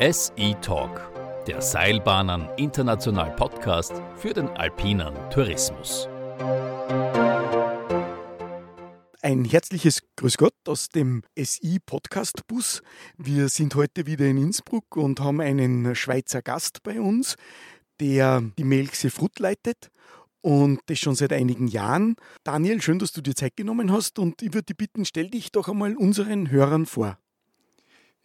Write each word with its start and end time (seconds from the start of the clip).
SE 0.00 0.54
Talk, 0.62 1.12
der 1.46 1.60
Seilbahnern 1.60 2.48
International 2.56 3.36
Podcast 3.36 3.92
für 4.16 4.32
den 4.32 4.48
alpinen 4.48 5.12
Tourismus. 5.28 6.08
Ein 9.20 9.44
herzliches 9.44 10.00
Grüß 10.16 10.38
Gott 10.38 10.54
aus 10.66 10.88
dem 10.88 11.22
SI 11.36 11.80
Podcast 11.84 12.46
Bus. 12.46 12.80
Wir 13.18 13.50
sind 13.50 13.74
heute 13.74 14.06
wieder 14.06 14.24
in 14.24 14.38
Innsbruck 14.38 14.96
und 14.96 15.20
haben 15.20 15.42
einen 15.42 15.94
Schweizer 15.94 16.40
Gast 16.40 16.82
bei 16.82 16.98
uns, 16.98 17.36
der 18.00 18.40
die 18.56 18.64
Melkse 18.64 19.10
Frut 19.10 19.38
leitet 19.38 19.90
und 20.40 20.80
das 20.86 20.98
schon 20.98 21.14
seit 21.14 21.34
einigen 21.34 21.68
Jahren. 21.68 22.16
Daniel, 22.42 22.80
schön, 22.80 22.98
dass 22.98 23.12
du 23.12 23.20
dir 23.20 23.34
Zeit 23.34 23.54
genommen 23.54 23.92
hast 23.92 24.18
und 24.18 24.40
ich 24.40 24.54
würde 24.54 24.64
dich 24.64 24.78
bitten, 24.78 25.04
stell 25.04 25.28
dich 25.28 25.52
doch 25.52 25.68
einmal 25.68 25.94
unseren 25.94 26.50
Hörern 26.50 26.86
vor. 26.86 27.18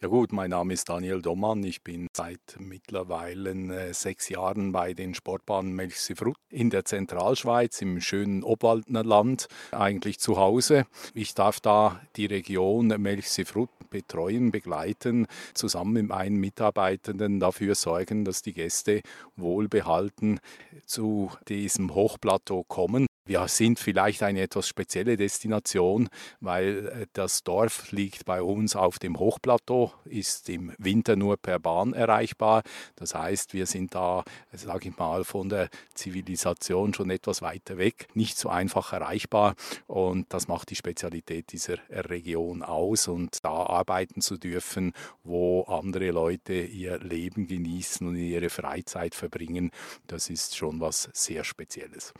Ja 0.02 0.08
gut, 0.08 0.30
mein 0.30 0.50
Name 0.50 0.74
ist 0.74 0.90
Daniel 0.90 1.22
Dommann. 1.22 1.64
Ich 1.64 1.82
bin 1.82 2.08
seit 2.14 2.58
mittlerweile 2.58 3.52
äh, 3.52 3.94
sechs 3.94 4.28
Jahren 4.28 4.70
bei 4.70 4.92
den 4.92 5.14
Sportbahnen 5.14 5.72
Melchsefrut 5.72 6.36
in 6.50 6.68
der 6.68 6.84
Zentralschweiz 6.84 7.80
im 7.80 8.02
schönen 8.02 8.44
Obwaldner 8.44 9.02
Land 9.02 9.48
eigentlich 9.72 10.18
zu 10.18 10.36
Hause. 10.36 10.84
Ich 11.14 11.34
darf 11.34 11.60
da 11.60 11.98
die 12.16 12.26
Region 12.26 12.88
Melchsefrut 12.88 13.70
betreuen, 13.88 14.50
begleiten, 14.50 15.26
zusammen 15.54 15.94
mit 15.94 16.08
meinen 16.08 16.36
Mitarbeitenden 16.36 17.40
dafür 17.40 17.74
sorgen, 17.74 18.26
dass 18.26 18.42
die 18.42 18.52
Gäste 18.52 19.00
wohlbehalten 19.36 20.40
zu 20.84 21.30
diesem 21.48 21.94
Hochplateau 21.94 22.64
kommen. 22.64 23.06
Wir 23.26 23.48
sind 23.48 23.80
vielleicht 23.80 24.22
eine 24.22 24.40
etwas 24.40 24.68
spezielle 24.68 25.16
Destination, 25.16 26.08
weil 26.40 26.86
äh, 26.86 27.06
das 27.12 27.42
Dorf 27.42 27.90
liegt 27.90 28.24
bei 28.24 28.40
uns 28.40 28.76
auf 28.76 29.00
dem 29.00 29.18
Hochplateau, 29.18 29.92
ist 30.04 30.48
im 30.48 30.72
Winter 30.78 31.16
nur 31.16 31.36
per 31.36 31.58
Bahn 31.58 31.92
erreichbar. 31.92 32.62
Das 32.94 33.16
heißt, 33.16 33.52
wir 33.52 33.66
sind 33.66 33.96
da, 33.96 34.22
sage 34.52 34.90
ich 34.90 34.96
mal, 34.96 35.24
von 35.24 35.48
der 35.48 35.70
Zivilisation 35.94 36.94
schon 36.94 37.10
etwas 37.10 37.42
weiter 37.42 37.78
weg, 37.78 38.06
nicht 38.14 38.38
so 38.38 38.48
einfach 38.48 38.92
erreichbar. 38.92 39.56
Und 39.88 40.32
das 40.32 40.46
macht 40.46 40.70
die 40.70 40.76
Spezialität 40.76 41.50
dieser 41.50 41.78
Region 41.90 42.62
aus. 42.62 43.08
Und 43.08 43.44
da 43.44 43.50
arbeiten 43.50 44.20
zu 44.20 44.36
dürfen, 44.36 44.92
wo 45.24 45.62
andere 45.62 46.12
Leute 46.12 46.54
ihr 46.54 47.00
Leben 47.00 47.48
genießen 47.48 48.06
und 48.06 48.14
ihre 48.14 48.50
Freizeit 48.50 49.16
verbringen, 49.16 49.72
das 50.06 50.30
ist 50.30 50.56
schon 50.56 50.78
was 50.78 51.08
sehr 51.12 51.42
Spezielles. 51.42 52.14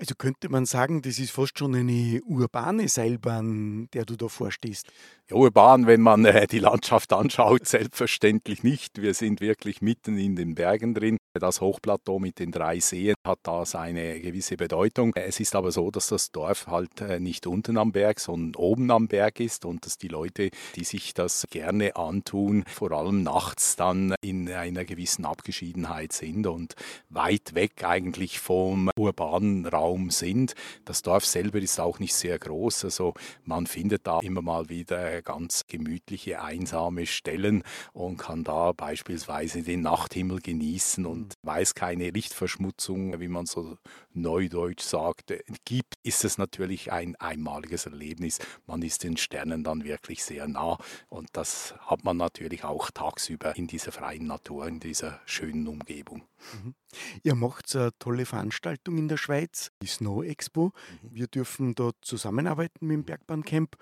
Also 0.00 0.14
könnte 0.14 0.48
man 0.48 0.64
sagen, 0.64 1.02
das 1.02 1.18
ist 1.18 1.30
fast 1.30 1.58
schon 1.58 1.74
eine 1.74 2.22
urbane 2.24 2.88
Seilbahn, 2.88 3.90
der 3.92 4.06
du 4.06 4.16
da 4.16 4.28
vorstehst. 4.28 4.90
Urban, 5.32 5.86
wenn 5.86 6.00
man 6.00 6.24
äh, 6.24 6.46
die 6.46 6.58
Landschaft 6.58 7.12
anschaut, 7.12 7.66
selbstverständlich 7.66 8.62
nicht. 8.62 9.00
Wir 9.00 9.14
sind 9.14 9.40
wirklich 9.40 9.80
mitten 9.80 10.18
in 10.18 10.34
den 10.34 10.54
Bergen 10.54 10.94
drin. 10.94 11.18
Das 11.34 11.60
Hochplateau 11.60 12.18
mit 12.18 12.40
den 12.40 12.50
drei 12.50 12.80
Seen 12.80 13.14
hat 13.24 13.38
da 13.44 13.64
seine 13.64 14.18
gewisse 14.20 14.56
Bedeutung. 14.56 15.12
Es 15.14 15.38
ist 15.38 15.54
aber 15.54 15.70
so, 15.70 15.90
dass 15.92 16.08
das 16.08 16.32
Dorf 16.32 16.66
halt 16.66 17.00
äh, 17.00 17.20
nicht 17.20 17.46
unten 17.46 17.78
am 17.78 17.92
Berg, 17.92 18.18
sondern 18.18 18.60
oben 18.60 18.90
am 18.90 19.06
Berg 19.06 19.38
ist 19.38 19.64
und 19.64 19.86
dass 19.86 19.96
die 19.96 20.08
Leute, 20.08 20.50
die 20.74 20.84
sich 20.84 21.14
das 21.14 21.46
gerne 21.50 21.94
antun, 21.94 22.64
vor 22.66 22.90
allem 22.92 23.22
nachts 23.22 23.76
dann 23.76 24.14
in 24.22 24.50
einer 24.50 24.84
gewissen 24.84 25.24
Abgeschiedenheit 25.24 26.12
sind 26.12 26.46
und 26.46 26.74
weit 27.08 27.54
weg 27.54 27.84
eigentlich 27.84 28.40
vom 28.40 28.90
urbanen 28.98 29.66
Raum 29.66 30.10
sind. 30.10 30.54
Das 30.84 31.02
Dorf 31.02 31.24
selber 31.24 31.60
ist 31.60 31.78
auch 31.78 32.00
nicht 32.00 32.14
sehr 32.14 32.38
groß, 32.38 32.84
also 32.84 33.14
man 33.44 33.66
findet 33.66 34.06
da 34.06 34.18
immer 34.20 34.42
mal 34.42 34.68
wieder 34.68 35.19
ganz 35.22 35.66
gemütliche, 35.66 36.42
einsame 36.42 37.06
Stellen 37.06 37.62
und 37.92 38.16
kann 38.16 38.44
da 38.44 38.72
beispielsweise 38.72 39.62
den 39.62 39.82
Nachthimmel 39.82 40.40
genießen 40.40 41.06
und 41.06 41.34
weil 41.42 41.62
es 41.62 41.74
keine 41.74 42.10
Lichtverschmutzung, 42.10 43.20
wie 43.20 43.28
man 43.28 43.46
so 43.46 43.76
neudeutsch 44.12 44.82
sagt, 44.82 45.32
gibt, 45.64 45.94
ist 46.02 46.24
es 46.24 46.38
natürlich 46.38 46.92
ein 46.92 47.16
einmaliges 47.16 47.86
Erlebnis. 47.86 48.38
Man 48.66 48.82
ist 48.82 49.04
den 49.04 49.16
Sternen 49.16 49.64
dann 49.64 49.84
wirklich 49.84 50.24
sehr 50.24 50.48
nah 50.48 50.78
und 51.08 51.28
das 51.32 51.74
hat 51.80 52.04
man 52.04 52.16
natürlich 52.16 52.64
auch 52.64 52.90
tagsüber 52.90 53.56
in 53.56 53.66
dieser 53.66 53.92
freien 53.92 54.26
Natur, 54.26 54.66
in 54.66 54.80
dieser 54.80 55.20
schönen 55.26 55.66
Umgebung. 55.66 56.22
Mhm. 56.62 56.74
Ihr 57.22 57.34
macht 57.34 57.74
eine 57.74 57.90
tolle 57.98 58.26
Veranstaltung 58.26 58.98
in 58.98 59.08
der 59.08 59.16
Schweiz, 59.16 59.70
die 59.82 59.86
Snow 59.86 60.24
Expo. 60.24 60.72
Mhm. 61.02 61.14
Wir 61.14 61.26
dürfen 61.26 61.74
dort 61.74 61.96
zusammenarbeiten 62.02 62.86
mit 62.86 62.94
dem 62.94 63.04
Bergbahncamp 63.04 63.76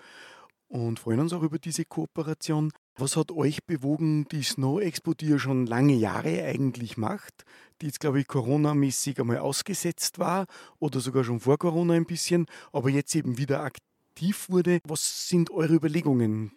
und 0.69 0.99
freuen 0.99 1.19
uns 1.19 1.33
auch 1.33 1.41
über 1.41 1.59
diese 1.59 1.83
Kooperation. 1.83 2.71
Was 2.95 3.17
hat 3.17 3.31
euch 3.31 3.65
bewogen, 3.65 4.25
die 4.31 4.43
Snow 4.43 4.79
Expo, 4.79 5.13
die 5.13 5.25
ihr 5.25 5.39
schon 5.39 5.65
lange 5.65 5.95
Jahre 5.95 6.43
eigentlich 6.43 6.95
macht, 6.95 7.43
die 7.81 7.87
jetzt, 7.87 7.99
glaube 7.99 8.21
ich, 8.21 8.27
Corona-mäßig 8.27 9.19
einmal 9.19 9.39
ausgesetzt 9.39 10.19
war 10.19 10.45
oder 10.79 10.99
sogar 10.99 11.23
schon 11.23 11.39
vor 11.39 11.57
Corona 11.57 11.95
ein 11.95 12.05
bisschen, 12.05 12.45
aber 12.71 12.89
jetzt 12.89 13.15
eben 13.15 13.37
wieder 13.37 13.61
aktiv 13.61 14.49
wurde? 14.49 14.79
Was 14.83 15.27
sind 15.27 15.49
eure 15.49 15.73
Überlegungen 15.73 16.51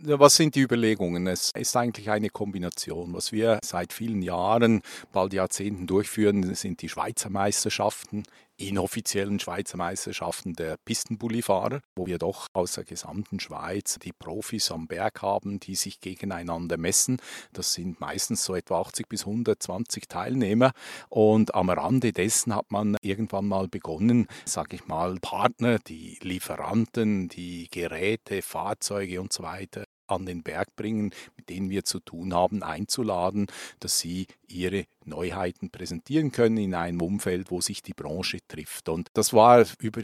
was 0.00 0.36
sind 0.36 0.54
die 0.54 0.60
Überlegungen? 0.60 1.26
Es 1.26 1.50
ist 1.50 1.76
eigentlich 1.76 2.10
eine 2.10 2.30
Kombination. 2.30 3.14
Was 3.14 3.32
wir 3.32 3.58
seit 3.64 3.92
vielen 3.92 4.22
Jahren, 4.22 4.82
bald 5.12 5.32
Jahrzehnten 5.32 5.86
durchführen, 5.86 6.54
sind 6.54 6.82
die 6.82 6.88
Schweizer 6.88 7.30
Meisterschaften, 7.30 8.22
inoffiziellen 8.58 9.38
Schweizer 9.38 9.76
Meisterschaften 9.76 10.52
der 10.52 10.76
Pistenbullifahrer, 10.84 11.80
wo 11.96 12.06
wir 12.06 12.18
doch 12.18 12.48
aus 12.52 12.72
der 12.72 12.84
gesamten 12.84 13.40
Schweiz 13.40 13.98
die 14.02 14.12
Profis 14.12 14.70
am 14.70 14.86
Berg 14.86 15.22
haben, 15.22 15.60
die 15.60 15.74
sich 15.74 16.00
gegeneinander 16.00 16.76
messen. 16.76 17.18
Das 17.52 17.72
sind 17.72 18.00
meistens 18.00 18.44
so 18.44 18.54
etwa 18.54 18.80
80 18.80 19.08
bis 19.08 19.20
120 19.22 20.08
Teilnehmer. 20.08 20.72
Und 21.08 21.54
am 21.54 21.70
Rande 21.70 22.12
dessen 22.12 22.54
hat 22.54 22.70
man 22.70 22.96
irgendwann 23.00 23.46
mal 23.46 23.68
begonnen, 23.68 24.26
sage 24.44 24.76
ich 24.76 24.86
mal, 24.86 25.18
Partner, 25.20 25.78
die 25.78 26.18
Lieferanten, 26.22 27.28
die 27.28 27.68
Geräte, 27.70 28.42
Fahrzeuge 28.42 29.20
und 29.20 29.32
so 29.32 29.42
weiter 29.42 29.84
an 30.08 30.26
den 30.26 30.42
Berg 30.42 30.74
bringen, 30.76 31.10
mit 31.36 31.48
denen 31.48 31.70
wir 31.70 31.84
zu 31.84 32.00
tun 32.00 32.34
haben, 32.34 32.62
einzuladen, 32.62 33.46
dass 33.80 33.98
sie 33.98 34.26
ihre 34.48 34.84
Neuheiten 35.04 35.70
präsentieren 35.70 36.32
können 36.32 36.56
in 36.56 36.74
einem 36.74 37.00
Umfeld, 37.00 37.50
wo 37.50 37.60
sich 37.60 37.82
die 37.82 37.94
Branche 37.94 38.38
trifft. 38.48 38.88
Und 38.88 39.08
das 39.14 39.32
war 39.32 39.64
über 39.80 40.02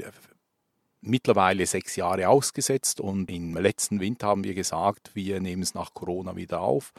mittlerweile 1.04 1.66
sechs 1.66 1.96
Jahre 1.96 2.28
ausgesetzt 2.28 3.00
und 3.00 3.30
im 3.30 3.56
letzten 3.56 4.00
Winter 4.00 4.28
haben 4.28 4.44
wir 4.44 4.54
gesagt, 4.54 5.10
wir 5.14 5.40
nehmen 5.40 5.62
es 5.62 5.74
nach 5.74 5.92
Corona 5.92 6.34
wieder 6.36 6.60
auf 6.60 6.92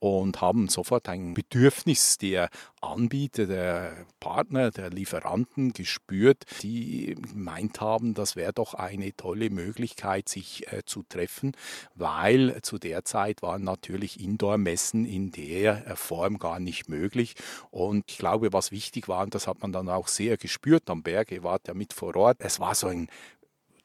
und 0.00 0.40
haben 0.40 0.68
sofort 0.68 1.08
ein 1.08 1.34
Bedürfnis 1.34 2.18
der 2.18 2.48
Anbieter, 2.80 3.46
der 3.46 4.06
Partner, 4.20 4.70
der 4.70 4.90
Lieferanten 4.90 5.72
gespürt, 5.72 6.44
die 6.62 7.16
meint 7.34 7.80
haben, 7.80 8.14
das 8.14 8.36
wäre 8.36 8.52
doch 8.52 8.74
eine 8.74 9.14
tolle 9.14 9.50
Möglichkeit, 9.50 10.28
sich 10.28 10.70
äh, 10.72 10.82
zu 10.84 11.02
treffen, 11.02 11.52
weil 11.94 12.60
zu 12.62 12.78
der 12.78 13.04
Zeit 13.04 13.42
waren 13.42 13.64
natürlich 13.64 14.20
Indoor-Messen 14.20 15.04
in 15.04 15.30
der 15.30 15.86
äh, 15.86 15.96
Form 15.96 16.38
gar 16.38 16.58
nicht 16.58 16.88
möglich. 16.88 17.34
Und 17.70 18.04
ich 18.08 18.18
glaube, 18.18 18.52
was 18.52 18.72
wichtig 18.72 19.08
war, 19.08 19.22
und 19.22 19.34
das 19.34 19.46
hat 19.46 19.60
man 19.60 19.72
dann 19.72 19.88
auch 19.88 20.08
sehr 20.08 20.36
gespürt 20.36 20.88
am 20.88 21.02
Berg, 21.02 21.32
ihr 21.32 21.42
wart 21.42 21.68
ja 21.68 21.74
mit 21.74 21.92
vor 21.92 22.16
Ort, 22.16 22.38
es 22.40 22.60
war 22.60 22.74
so 22.74 22.86
ein 22.86 23.08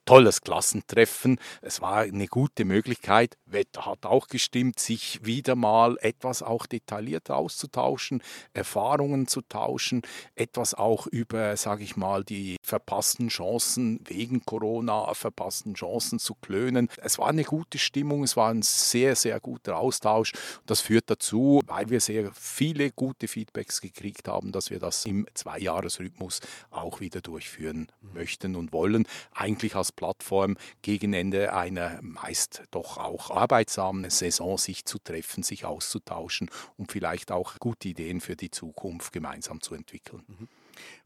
tolles 0.06 0.42
Klassentreffen. 0.42 1.40
Es 1.62 1.82
war 1.82 1.98
eine 2.02 2.28
gute 2.28 2.64
Möglichkeit. 2.64 3.38
Wetter 3.46 3.86
hat 3.86 4.06
auch 4.06 4.28
gestimmt, 4.28 4.80
sich 4.80 5.26
wieder 5.26 5.56
mal 5.56 5.98
etwas 6.02 6.44
auch 6.44 6.66
detaillierter 6.68 7.36
auszutauschen, 7.36 8.22
Erfahrungen 8.54 9.28
zu 9.28 9.42
tauschen, 9.42 10.04
etwas 10.36 10.74
auch 10.74 11.08
über, 11.08 11.58
sage 11.58 11.84
ich 11.84 11.96
mal, 11.96 12.24
die 12.24 12.58
verpassten 12.62 13.30
Chancen 13.30 14.00
wegen 14.06 14.46
Corona, 14.46 15.14
verpassten 15.14 15.74
Chancen 15.74 16.20
zu 16.20 16.36
klönen. 16.36 16.90
Es 16.98 17.18
war 17.18 17.30
eine 17.30 17.44
gute 17.44 17.78
Stimmung, 17.80 18.24
es 18.24 18.38
war 18.38 18.50
ein 18.50 18.62
sehr, 18.62 19.16
sehr 19.16 19.40
guter 19.40 19.78
Austausch. 19.78 20.34
Das 20.66 20.82
führt 20.82 21.10
dazu, 21.10 21.62
weil 21.66 21.90
wir 21.90 22.00
sehr 22.00 22.32
viele 22.34 22.92
gute 22.92 23.28
Feedbacks 23.28 23.82
gekriegt 23.82 24.28
haben, 24.28 24.52
dass 24.52 24.70
wir 24.70 24.80
das 24.80 25.06
im 25.06 25.26
Zweijahresrhythmus 25.34 26.42
auch 26.70 27.00
wieder 27.00 27.22
durchführen 27.22 27.88
möchten 28.02 28.56
und 28.56 28.72
wollen. 28.72 29.08
Eigentlich 29.34 29.76
als 29.76 29.92
Plattform 29.96 30.58
gegen 30.82 31.14
Ende 31.14 31.54
einer 31.54 32.00
meist 32.02 32.64
doch 32.72 32.98
auch 32.98 33.32
arbeitsamen 33.32 34.10
Saison 34.10 34.58
sich 34.58 34.86
zu 34.86 35.00
treffen, 35.00 35.44
sich 35.44 35.66
auszutauschen 35.66 36.50
und 36.78 36.92
vielleicht 36.92 37.32
auch 37.32 37.60
gute 37.60 37.90
Ideen 37.90 38.22
für 38.22 38.36
die 38.36 38.52
Zukunft 38.52 39.12
gemeinsam 39.12 39.62
zu 39.62 39.76
entwickeln. 39.76 40.24
Mhm. 40.28 40.48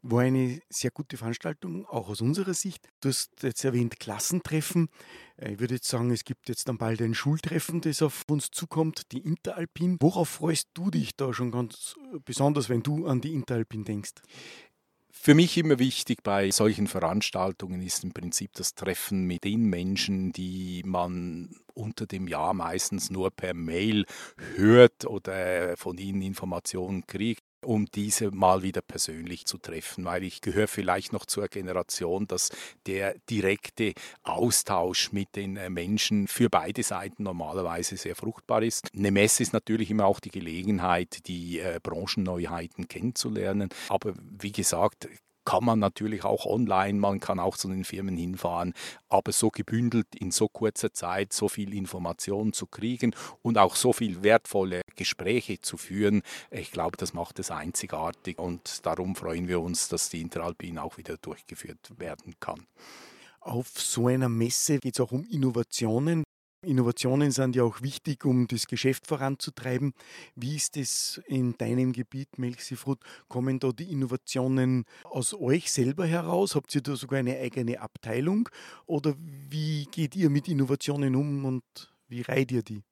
War 0.02 0.22
eine 0.22 0.62
sehr 0.70 0.92
gute 0.92 1.18
Veranstaltung, 1.18 1.86
auch 1.86 2.10
aus 2.10 2.22
unserer 2.22 2.54
Sicht. 2.54 2.88
Du 3.02 3.10
hast 3.10 3.44
jetzt 3.44 3.64
erwähnt 3.64 4.00
Klassentreffen. 4.00 4.90
Äh, 5.38 5.54
ich 5.54 5.60
würde 5.60 5.76
jetzt 5.76 5.88
sagen, 5.88 6.12
es 6.12 6.24
gibt 6.24 6.50
jetzt 6.50 6.68
dann 6.68 6.78
bald 6.78 7.02
ein 7.02 7.14
Schultreffen, 7.14 7.82
das 7.82 8.02
auf 8.02 8.24
uns 8.30 8.50
zukommt, 8.52 9.12
die 9.12 9.20
Interalpin. 9.20 9.98
Worauf 10.00 10.30
freust 10.30 10.70
du 10.74 10.90
dich 10.90 11.16
da 11.16 11.34
schon 11.34 11.52
ganz 11.52 11.96
besonders, 12.26 12.70
wenn 12.70 12.84
du 12.84 13.08
an 13.08 13.22
die 13.22 13.34
Interalpin 13.34 13.84
denkst? 13.84 14.14
Für 15.12 15.34
mich 15.34 15.58
immer 15.58 15.80
wichtig 15.80 16.24
bei 16.24 16.52
solchen 16.52 16.88
Veranstaltungen 16.88 17.82
ist 17.82 18.04
im 18.04 18.14
Prinzip 18.14 18.54
das 18.54 18.76
Treffen 18.76 19.26
mit 19.26 19.44
den 19.44 19.64
Menschen, 19.64 20.32
die 20.32 20.84
man 20.86 21.50
unter 21.74 22.06
dem 22.06 22.28
Jahr 22.28 22.54
meistens 22.54 23.10
nur 23.10 23.32
per 23.32 23.54
Mail 23.54 24.06
hört 24.56 25.06
oder 25.06 25.76
von 25.78 25.98
ihnen 25.98 26.22
Informationen 26.22 27.06
kriegt 27.08 27.44
um 27.64 27.86
diese 27.86 28.32
mal 28.32 28.64
wieder 28.64 28.82
persönlich 28.82 29.46
zu 29.46 29.58
treffen, 29.58 30.06
weil 30.06 30.24
ich 30.24 30.42
gehöre 30.42 30.68
vielleicht 30.68 31.14
noch 31.14 31.26
zur 31.26 31.48
Generation, 31.48 32.28
dass 32.28 32.50
der 32.86 33.16
direkte 33.30 33.94
Austausch 34.24 35.12
mit 35.12 35.36
den 35.36 35.58
äh, 35.58 35.70
Menschen 35.70 36.28
für 36.28 36.50
beide 36.50 36.84
Seiten 36.84 37.24
normalerweise 37.24 37.98
sehr 37.98 38.16
fruchtbar 38.16 38.64
ist. 38.64 38.90
Eine 38.96 39.12
Messe 39.12 39.44
ist 39.44 39.54
natürlich 39.54 39.92
immer 39.92 40.06
auch 40.06 40.20
die 40.20 40.32
Gelegenheit, 40.32 41.28
die 41.28 41.60
äh, 41.60 41.80
Branchenneuheiten 41.82 42.88
kennenzulernen, 42.88 43.70
aber 43.90 44.14
wie 44.18 44.52
gesagt, 44.52 45.08
kann 45.50 45.66
man 45.66 45.80
natürlich 45.80 46.25
auch 46.25 46.46
online, 46.46 47.00
man 47.00 47.19
kann 47.19 47.40
auch 47.40 47.57
zu 47.57 47.69
den 47.69 47.84
Firmen 47.84 48.16
hinfahren, 48.16 48.75
aber 49.07 49.31
so 49.31 49.50
gebündelt 49.50 50.06
in 50.13 50.30
so 50.30 50.48
kurzer 50.48 50.94
Zeit 50.94 51.34
so 51.34 51.50
viel 51.50 51.74
Information 51.74 52.54
zu 52.54 52.68
kriegen 52.68 53.16
und 53.42 53.57
auch 53.57 53.75
so 53.75 53.92
viel 53.92 54.22
wertvolle 54.22 54.81
Gespräche 54.96 55.60
zu 55.60 55.78
führen, 55.78 56.22
ich 56.51 56.72
glaube, 56.72 56.98
das 56.98 57.16
macht 57.16 57.40
es 57.40 57.50
einzigartig 57.50 58.38
und 58.38 58.86
darum 58.86 59.16
freuen 59.16 59.48
wir 59.48 59.60
uns, 59.60 59.90
dass 59.90 60.10
die 60.10 60.22
Interalpin 60.22 60.78
auch 60.78 60.98
wieder 60.98 61.18
durchgeführt 61.18 61.94
werden 61.98 62.36
kann. 62.40 62.68
Auf 63.40 63.69
so 63.69 64.06
einer 64.06 64.30
Messe 64.30 64.78
geht 64.78 64.94
es 64.94 65.00
auch 65.00 65.12
um 65.12 65.25
Innovationen. 65.31 66.24
Innovationen 66.62 67.32
sind 67.32 67.56
ja 67.56 67.64
auch 67.64 67.82
wichtig, 67.82 68.26
um 68.26 68.46
das 68.48 68.68
Geschäft 68.68 69.08
voranzutreiben. 69.08 69.94
Wie 70.36 70.58
ist 70.58 70.76
es 70.76 71.22
in 71.26 71.58
deinem 71.58 71.94
Gebiet, 71.94 72.38
Melchsifrut? 72.38 73.00
Kommen 73.30 73.60
da 73.60 73.72
die 73.72 73.90
Innovationen 73.90 74.84
aus 75.06 75.34
euch 75.34 75.72
selber 75.72 76.06
heraus? 76.06 76.56
Habt 76.56 76.76
ihr 76.76 76.82
da 76.82 76.98
sogar 76.98 77.20
eine 77.20 77.38
eigene 77.38 77.80
Abteilung? 77.80 78.50
Oder 78.86 79.16
wie 79.18 79.86
geht 79.86 80.18
ihr 80.18 80.30
mit 80.30 80.50
Innovationen 80.50 81.16
um 81.16 81.46
und 81.46 81.64
wie 82.10 82.24
reiht 82.24 82.52
ihr 82.52 82.62
die? 82.64 82.84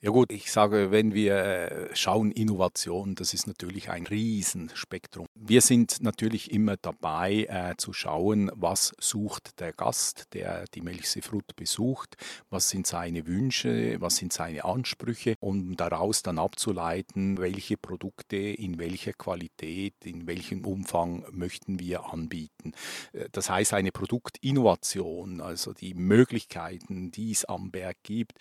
Ja 0.00 0.10
gut, 0.10 0.30
ich 0.30 0.52
sage, 0.52 0.92
wenn 0.92 1.12
wir 1.12 1.34
äh, 1.34 1.96
schauen, 1.96 2.30
Innovation, 2.30 3.16
das 3.16 3.34
ist 3.34 3.48
natürlich 3.48 3.90
ein 3.90 4.06
Riesenspektrum. 4.06 5.26
Wir 5.34 5.60
sind 5.60 6.00
natürlich 6.02 6.52
immer 6.52 6.76
dabei 6.76 7.48
äh, 7.48 7.74
zu 7.78 7.92
schauen, 7.92 8.48
was 8.54 8.92
sucht 9.00 9.58
der 9.58 9.72
Gast, 9.72 10.26
der 10.34 10.66
die 10.72 10.82
Melchsefrut 10.82 11.56
besucht, 11.56 12.14
was 12.48 12.68
sind 12.68 12.86
seine 12.86 13.26
Wünsche, 13.26 14.00
was 14.00 14.18
sind 14.18 14.32
seine 14.32 14.64
Ansprüche, 14.64 15.34
um 15.40 15.74
daraus 15.76 16.22
dann 16.22 16.38
abzuleiten, 16.38 17.38
welche 17.38 17.76
Produkte 17.76 18.36
in 18.36 18.78
welcher 18.78 19.14
Qualität, 19.14 19.94
in 20.04 20.28
welchem 20.28 20.64
Umfang 20.64 21.24
möchten 21.32 21.80
wir 21.80 22.12
anbieten. 22.12 22.70
Äh, 23.12 23.30
das 23.32 23.50
heißt, 23.50 23.74
eine 23.74 23.90
Produktinnovation, 23.90 25.40
also 25.40 25.72
die 25.72 25.94
Möglichkeiten, 25.94 27.10
die 27.10 27.32
es 27.32 27.44
am 27.46 27.72
Berg 27.72 27.96
gibt, 28.04 28.34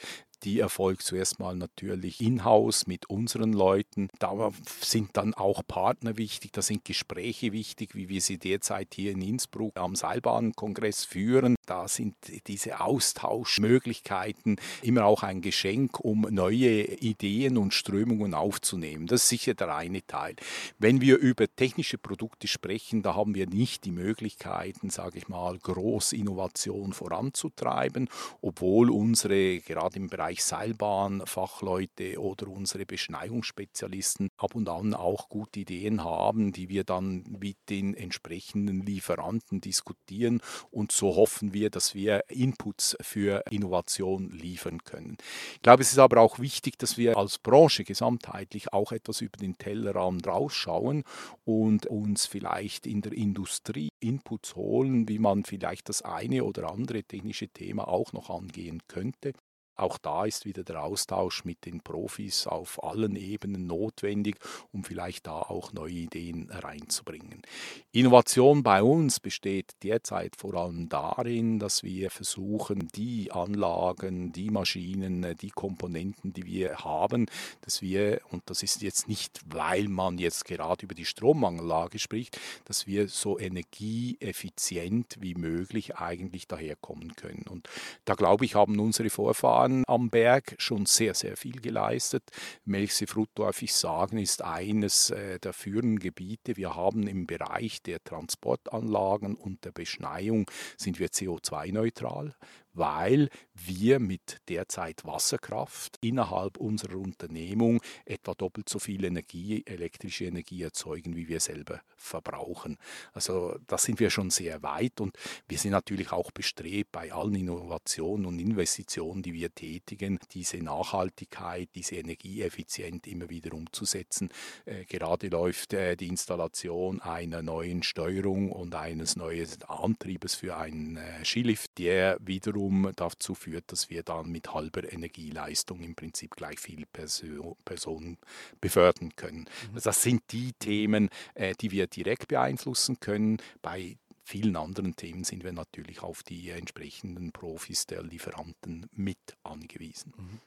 die 0.44 0.60
erfolgt 0.60 1.04
zuerst 1.04 1.40
mal 1.40 1.56
natürlich 1.56 2.22
in-house 2.22 2.88
mit 2.88 3.10
unseren 3.10 3.54
Leuten. 3.54 4.10
Da 4.20 4.52
sind 4.80 5.18
dann 5.18 5.34
auch 5.34 5.62
Partner 5.68 6.18
wichtig, 6.18 6.54
da 6.54 6.62
sind 6.62 6.86
Gespräche 6.86 7.52
wichtig, 7.52 7.96
wie 7.96 8.10
wir 8.10 8.22
sie 8.22 8.38
derzeit 8.38 8.94
hier 8.94 9.12
in 9.12 9.22
Innsbruck 9.22 9.78
am 9.78 9.96
Seilbahnkongress 9.96 11.04
führen. 11.04 11.57
Da 11.68 11.90
sind 11.90 12.16
diese 12.48 12.80
Austauschmöglichkeiten 12.80 14.56
immer 14.82 15.04
auch 15.04 15.22
ein 15.22 15.42
Geschenk, 15.42 16.00
um 16.00 16.22
neue 16.22 16.84
Ideen 16.84 17.58
und 17.58 17.74
Strömungen 17.74 18.34
aufzunehmen. 18.34 19.06
Das 19.06 19.24
ist 19.24 19.30
sicher 19.30 19.54
der 19.54 19.76
eine 19.76 20.02
Teil. 20.08 20.38
Wenn 20.80 21.02
wir 21.02 21.18
über 21.18 21.54
technische 21.54 21.98
Produkte 21.98 22.48
sprechen, 22.48 23.02
da 23.02 23.16
haben 23.16 23.36
wir 23.36 23.48
nicht 23.48 23.84
die 23.84 23.92
Möglichkeiten, 23.92 24.90
sage 24.90 25.18
ich 25.18 25.28
mal, 25.28 25.58
Großinnovation 25.58 26.94
voranzutreiben, 26.94 28.10
obwohl 28.42 28.90
unsere 28.90 29.60
gerade 29.60 29.98
im 29.98 30.08
Bereich 30.08 30.46
Seilbahn, 30.46 31.24
Fachleute 31.26 32.18
oder 32.22 32.48
unsere 32.48 32.86
Beschneiungsspezialisten 32.86 34.30
ab 34.38 34.56
und 34.56 34.70
an 34.70 34.94
auch 34.94 35.28
gute 35.28 35.60
Ideen 35.60 36.06
haben, 36.06 36.54
die 36.54 36.70
wir 36.70 36.86
dann 36.86 37.26
mit 37.40 37.58
den 37.70 37.94
entsprechenden 37.94 38.86
Lieferanten 38.86 39.60
diskutieren 39.60 40.42
und 40.72 40.94
so 40.94 41.18
hoffen 41.18 41.54
wir, 41.54 41.57
dass 41.70 41.96
wir 41.96 42.24
Inputs 42.30 42.96
für 43.02 43.44
Innovation 43.50 44.30
liefern 44.32 44.84
können. 44.84 45.18
Ich 45.56 45.62
glaube, 45.62 45.82
es 45.82 45.92
ist 45.92 46.00
aber 46.00 46.22
auch 46.22 46.40
wichtig, 46.40 46.78
dass 46.78 46.98
wir 46.98 47.18
als 47.18 47.38
Branche 47.40 47.84
gesamtheitlich 47.84 48.74
auch 48.74 48.92
etwas 48.92 49.22
über 49.22 49.38
den 49.38 49.58
Tellerrand 49.58 50.26
rausschauen 50.28 51.04
und 51.46 51.86
uns 51.88 52.26
vielleicht 52.26 52.86
in 52.88 53.02
der 53.02 53.14
Industrie 53.14 53.90
Inputs 54.00 54.56
holen, 54.56 55.08
wie 55.10 55.20
man 55.20 55.44
vielleicht 55.44 55.90
das 55.90 56.02
eine 56.02 56.44
oder 56.44 56.72
andere 56.72 57.04
technische 57.04 57.48
Thema 57.48 57.88
auch 57.88 58.14
noch 58.14 58.30
angehen 58.30 58.82
könnte. 58.88 59.34
Auch 59.78 60.00
da 60.00 60.26
ist 60.26 60.46
wieder 60.46 60.64
der 60.64 60.84
Austausch 60.84 61.46
mit 61.46 61.66
den 61.66 61.82
Profis 61.82 62.48
auf 62.48 62.84
allen 62.84 63.16
Ebenen 63.16 63.68
notwendig, 63.68 64.38
um 64.72 64.84
vielleicht 64.84 65.28
da 65.28 65.40
auch 65.40 65.72
neue 65.72 65.94
Ideen 65.94 66.50
reinzubringen. 66.50 67.44
Innovation 67.92 68.64
bei 68.64 68.82
uns 68.82 69.20
besteht 69.20 69.74
derzeit 69.84 70.36
vor 70.36 70.56
allem 70.56 70.90
darin, 70.90 71.60
dass 71.60 71.84
wir 71.84 72.10
versuchen, 72.10 72.88
die 72.96 73.32
Anlagen, 73.32 74.32
die 74.32 74.50
Maschinen, 74.50 75.38
die 75.38 75.52
Komponenten, 75.52 76.34
die 76.34 76.46
wir 76.46 76.78
haben, 76.80 77.28
dass 77.62 77.82
wir, 77.84 78.22
und 78.32 78.44
das 78.48 78.64
ist 78.64 78.82
jetzt 78.82 79.08
nicht, 79.08 79.42
weil 79.46 79.88
man 79.88 80.18
jetzt 80.18 80.46
gerade 80.46 80.86
über 80.86 80.96
die 80.96 81.06
Strommangellage 81.06 82.00
spricht, 82.00 82.40
dass 82.66 82.88
wir 82.88 83.08
so 83.08 83.38
energieeffizient 83.38 85.18
wie 85.20 85.36
möglich 85.36 85.98
eigentlich 85.98 86.48
daherkommen 86.48 87.16
können. 87.16 87.46
Und 87.48 87.70
da 88.06 88.16
glaube 88.16 88.46
ich, 88.46 88.56
haben 88.56 88.80
unsere 88.80 89.10
Vorfahren 89.10 89.67
Jahren 89.68 89.84
am 89.88 90.10
Berg 90.10 90.56
schon 90.58 90.86
sehr, 90.86 91.14
sehr 91.14 91.36
viel 91.36 91.60
geleistet. 91.60 92.24
Melchsefrut, 92.66 93.30
darf 93.36 93.62
ich 93.62 93.74
sagen, 93.74 94.18
ist 94.18 94.42
eines 94.42 95.10
äh, 95.10 95.40
der 95.40 95.54
führenden 95.54 96.00
Gebiete. 96.00 96.58
Wir 96.58 96.76
haben 96.76 97.08
im 97.08 97.28
Bereich 97.28 97.82
der 97.82 98.04
Transportanlagen 98.04 99.36
und 99.36 99.66
der 99.66 99.72
Beschneiung 99.72 100.50
sind 100.78 101.00
wir 101.00 101.10
CO2-neutral 101.10 102.36
weil 102.78 103.30
wir 103.54 104.00
mit 104.00 104.38
derzeit 104.50 105.06
Wasserkraft 105.06 105.98
innerhalb 106.02 106.58
unserer 106.58 106.98
Unternehmung 106.98 107.82
etwa 108.06 108.34
doppelt 108.34 108.70
so 108.70 108.80
viel 108.80 109.04
Energie, 109.04 109.64
elektrische 109.66 110.26
Energie 110.26 110.62
erzeugen, 110.64 111.16
wie 111.16 111.28
wir 111.28 111.40
selber 111.40 111.82
verbrauchen. 111.96 112.78
Also 113.14 113.58
da 113.68 113.78
sind 113.78 114.00
wir 114.00 114.10
schon 114.10 114.30
sehr 114.30 114.62
weit 114.64 115.02
und 115.02 115.18
wir 115.48 115.58
sind 115.58 115.72
natürlich 115.72 116.12
auch 116.12 116.32
bestrebt, 116.32 116.92
bei 116.92 117.12
allen 117.12 117.36
Innovationen 117.36 118.26
und 118.26 118.40
Investitionen, 118.40 119.24
die 119.24 119.34
wir 119.34 119.54
tätigen, 119.54 120.20
diese 120.32 120.58
Nachhaltigkeit, 120.58 121.70
diese 121.76 121.96
Energieeffizienz 121.96 123.08
immer 123.08 123.30
wieder 123.30 123.54
umzusetzen. 123.54 124.30
Äh, 124.66 124.86
gerade 124.86 125.30
läuft 125.30 125.74
äh, 125.74 125.96
die 125.96 126.08
Installation 126.08 127.02
einer 127.02 127.42
neuen 127.42 127.84
Steuerung 127.84 128.52
und 128.52 128.76
eines 128.76 129.16
neuen 129.16 129.48
Antriebes 129.68 130.36
für 130.36 130.58
einen 130.58 130.98
äh, 130.98 131.26
Skilift, 131.26 131.78
der 131.78 132.18
wiederum 132.22 132.67
wiederum 132.68 132.92
dazu 132.96 133.36
führt, 133.36 133.72
dass 133.72 133.90
wir 133.90 134.04
dann 134.04 134.30
mit 134.30 134.54
halber 134.54 134.92
Energieleistung 134.92 135.82
im 135.82 135.96
Prinzip 135.96 136.36
gleich 136.36 136.60
viele 136.60 136.86
Personen 136.86 138.18
befördern 138.62 139.16
können. 139.16 139.46
Mhm. 139.70 139.76
Also 139.76 139.90
das 139.90 140.02
sind 140.02 140.22
die 140.32 140.54
Themen, 140.54 141.10
äh, 141.34 141.54
die 141.60 141.72
wir 141.72 141.88
direkt 141.88 142.28
beeinflussen 142.28 143.00
können. 143.00 143.38
Bei 143.62 143.98
vielen 144.24 144.56
anderen 144.56 144.96
Themen 144.96 145.24
sind 145.24 145.44
wir 145.44 145.54
natürlich 145.54 146.02
auf 146.02 146.24
die 146.24 146.50
entsprechenden 146.50 147.32
Profis 147.32 147.86
der 147.86 148.04
Lieferanten 148.04 148.88
mit 148.94 149.18
angewiesen. 149.44 150.14
Mhm. 150.18 150.40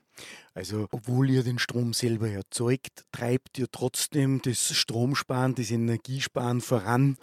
Also, 0.52 0.86
obwohl 0.90 1.30
ihr 1.30 1.42
den 1.42 1.58
Strom 1.58 1.94
selber 1.94 2.28
erzeugt, 2.28 3.04
treibt 3.10 3.58
ihr 3.58 3.70
trotzdem 3.70 4.42
das 4.42 4.74
Stromsparen, 4.74 5.54
das 5.54 5.70
Energiesparen 5.70 6.60
voran. 6.60 7.16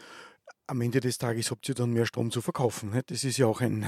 Am 0.65 0.81
Ende 0.81 0.99
des 0.99 1.19
Tages 1.19 1.51
habt 1.51 1.69
ihr 1.69 1.75
dann 1.75 1.91
mehr 1.91 2.07
Strom 2.07 2.31
zu 2.31 2.41
verkaufen. 2.41 2.99
Das 3.05 3.23
ist 3.23 3.37
ja 3.37 3.45
auch 3.45 3.61
ein, 3.61 3.85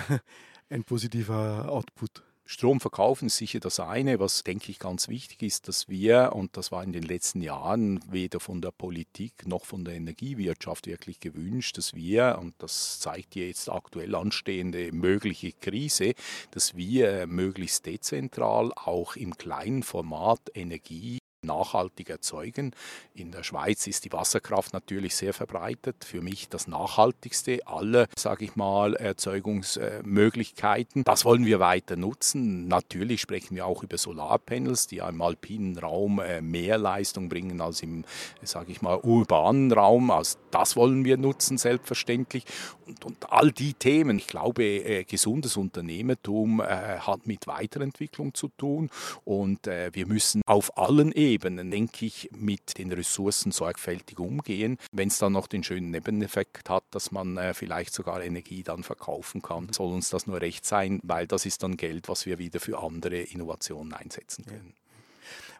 ein 0.69 0.83
positiver 0.83 1.69
Output. 1.69 2.23
Strom 2.45 2.79
verkaufen 2.79 3.27
ist 3.27 3.37
sicher 3.37 3.59
das 3.59 3.79
eine, 3.79 4.19
was 4.19 4.43
denke 4.43 4.71
ich 4.71 4.79
ganz 4.79 5.07
wichtig 5.07 5.43
ist, 5.43 5.67
dass 5.67 5.87
wir, 5.87 6.31
und 6.33 6.57
das 6.57 6.71
war 6.71 6.83
in 6.83 6.93
den 6.93 7.03
letzten 7.03 7.41
Jahren 7.41 7.99
weder 8.11 8.39
von 8.39 8.59
der 8.59 8.71
Politik 8.71 9.45
noch 9.45 9.65
von 9.65 9.85
der 9.85 9.93
Energiewirtschaft 9.93 10.87
wirklich 10.87 11.19
gewünscht, 11.19 11.77
dass 11.77 11.93
wir, 11.93 12.39
und 12.41 12.55
das 12.57 12.99
zeigt 12.99 13.35
die 13.35 13.41
jetzt 13.41 13.69
aktuell 13.69 14.15
anstehende 14.15 14.91
mögliche 14.91 15.51
Krise, 15.51 16.13
dass 16.49 16.75
wir 16.75 17.27
möglichst 17.27 17.85
dezentral 17.85 18.71
auch 18.73 19.15
im 19.15 19.37
kleinen 19.37 19.83
Format 19.83 20.41
Energie 20.55 21.18
nachhaltig 21.41 22.09
erzeugen. 22.09 22.73
In 23.13 23.31
der 23.31 23.43
Schweiz 23.43 23.87
ist 23.87 24.05
die 24.05 24.11
Wasserkraft 24.11 24.73
natürlich 24.73 25.15
sehr 25.15 25.33
verbreitet. 25.33 26.03
Für 26.03 26.21
mich 26.21 26.49
das 26.49 26.67
nachhaltigste 26.67 27.65
aller, 27.65 28.07
sage 28.17 28.45
ich 28.45 28.55
mal, 28.55 28.95
Erzeugungsmöglichkeiten. 28.95 31.03
Das 31.03 31.25
wollen 31.25 31.45
wir 31.45 31.59
weiter 31.59 31.95
nutzen. 31.95 32.67
Natürlich 32.67 33.21
sprechen 33.21 33.55
wir 33.55 33.65
auch 33.65 33.83
über 33.83 33.97
Solarpanels, 33.97 34.87
die 34.87 34.97
im 34.97 35.21
alpinen 35.21 35.77
Raum 35.77 36.19
äh, 36.19 36.41
mehr 36.41 36.77
Leistung 36.77 37.29
bringen 37.29 37.61
als 37.61 37.81
im, 37.81 38.03
sage 38.43 38.71
ich 38.71 38.81
mal, 38.81 38.97
urbanen 38.97 39.71
Raum. 39.71 40.11
Also 40.11 40.37
das 40.51 40.75
wollen 40.75 41.05
wir 41.05 41.17
nutzen, 41.17 41.57
selbstverständlich. 41.57 42.43
Und, 42.85 43.05
und 43.05 43.31
all 43.31 43.51
die 43.51 43.73
Themen, 43.73 44.17
ich 44.17 44.27
glaube, 44.27 44.63
äh, 44.63 45.03
gesundes 45.03 45.57
Unternehmertum 45.57 46.59
äh, 46.59 46.99
hat 46.99 47.27
mit 47.27 47.47
Weiterentwicklung 47.47 48.33
zu 48.33 48.49
tun 48.49 48.89
und 49.23 49.67
wir 49.67 50.07
müssen 50.07 50.41
auf 50.45 50.77
allen 50.77 51.11
Ebenen 51.11 51.28
Ebenen, 51.29 51.71
denke 51.71 52.05
ich, 52.05 52.29
mit 52.33 52.77
den 52.77 52.91
Ressourcen 52.91 53.51
sorgfältig 53.51 54.19
umgehen. 54.19 54.77
Wenn 54.91 55.09
es 55.09 55.17
dann 55.19 55.33
noch 55.33 55.47
den 55.47 55.63
schönen 55.63 55.91
Nebeneffekt 55.91 56.69
hat, 56.69 56.83
dass 56.91 57.11
man 57.11 57.37
äh, 57.37 57.53
vielleicht 57.53 57.93
sogar 57.93 58.23
Energie 58.23 58.63
dann 58.63 58.83
verkaufen 58.83 59.41
kann, 59.41 59.71
soll 59.71 59.93
uns 59.93 60.09
das 60.09 60.27
nur 60.27 60.41
recht 60.41 60.65
sein, 60.65 60.99
weil 61.03 61.27
das 61.27 61.45
ist 61.45 61.63
dann 61.63 61.77
Geld, 61.77 62.09
was 62.09 62.25
wir 62.25 62.39
wieder 62.39 62.59
für 62.59 62.81
andere 62.81 63.19
Innovationen 63.19 63.93
einsetzen 63.93 64.45
können. 64.45 64.73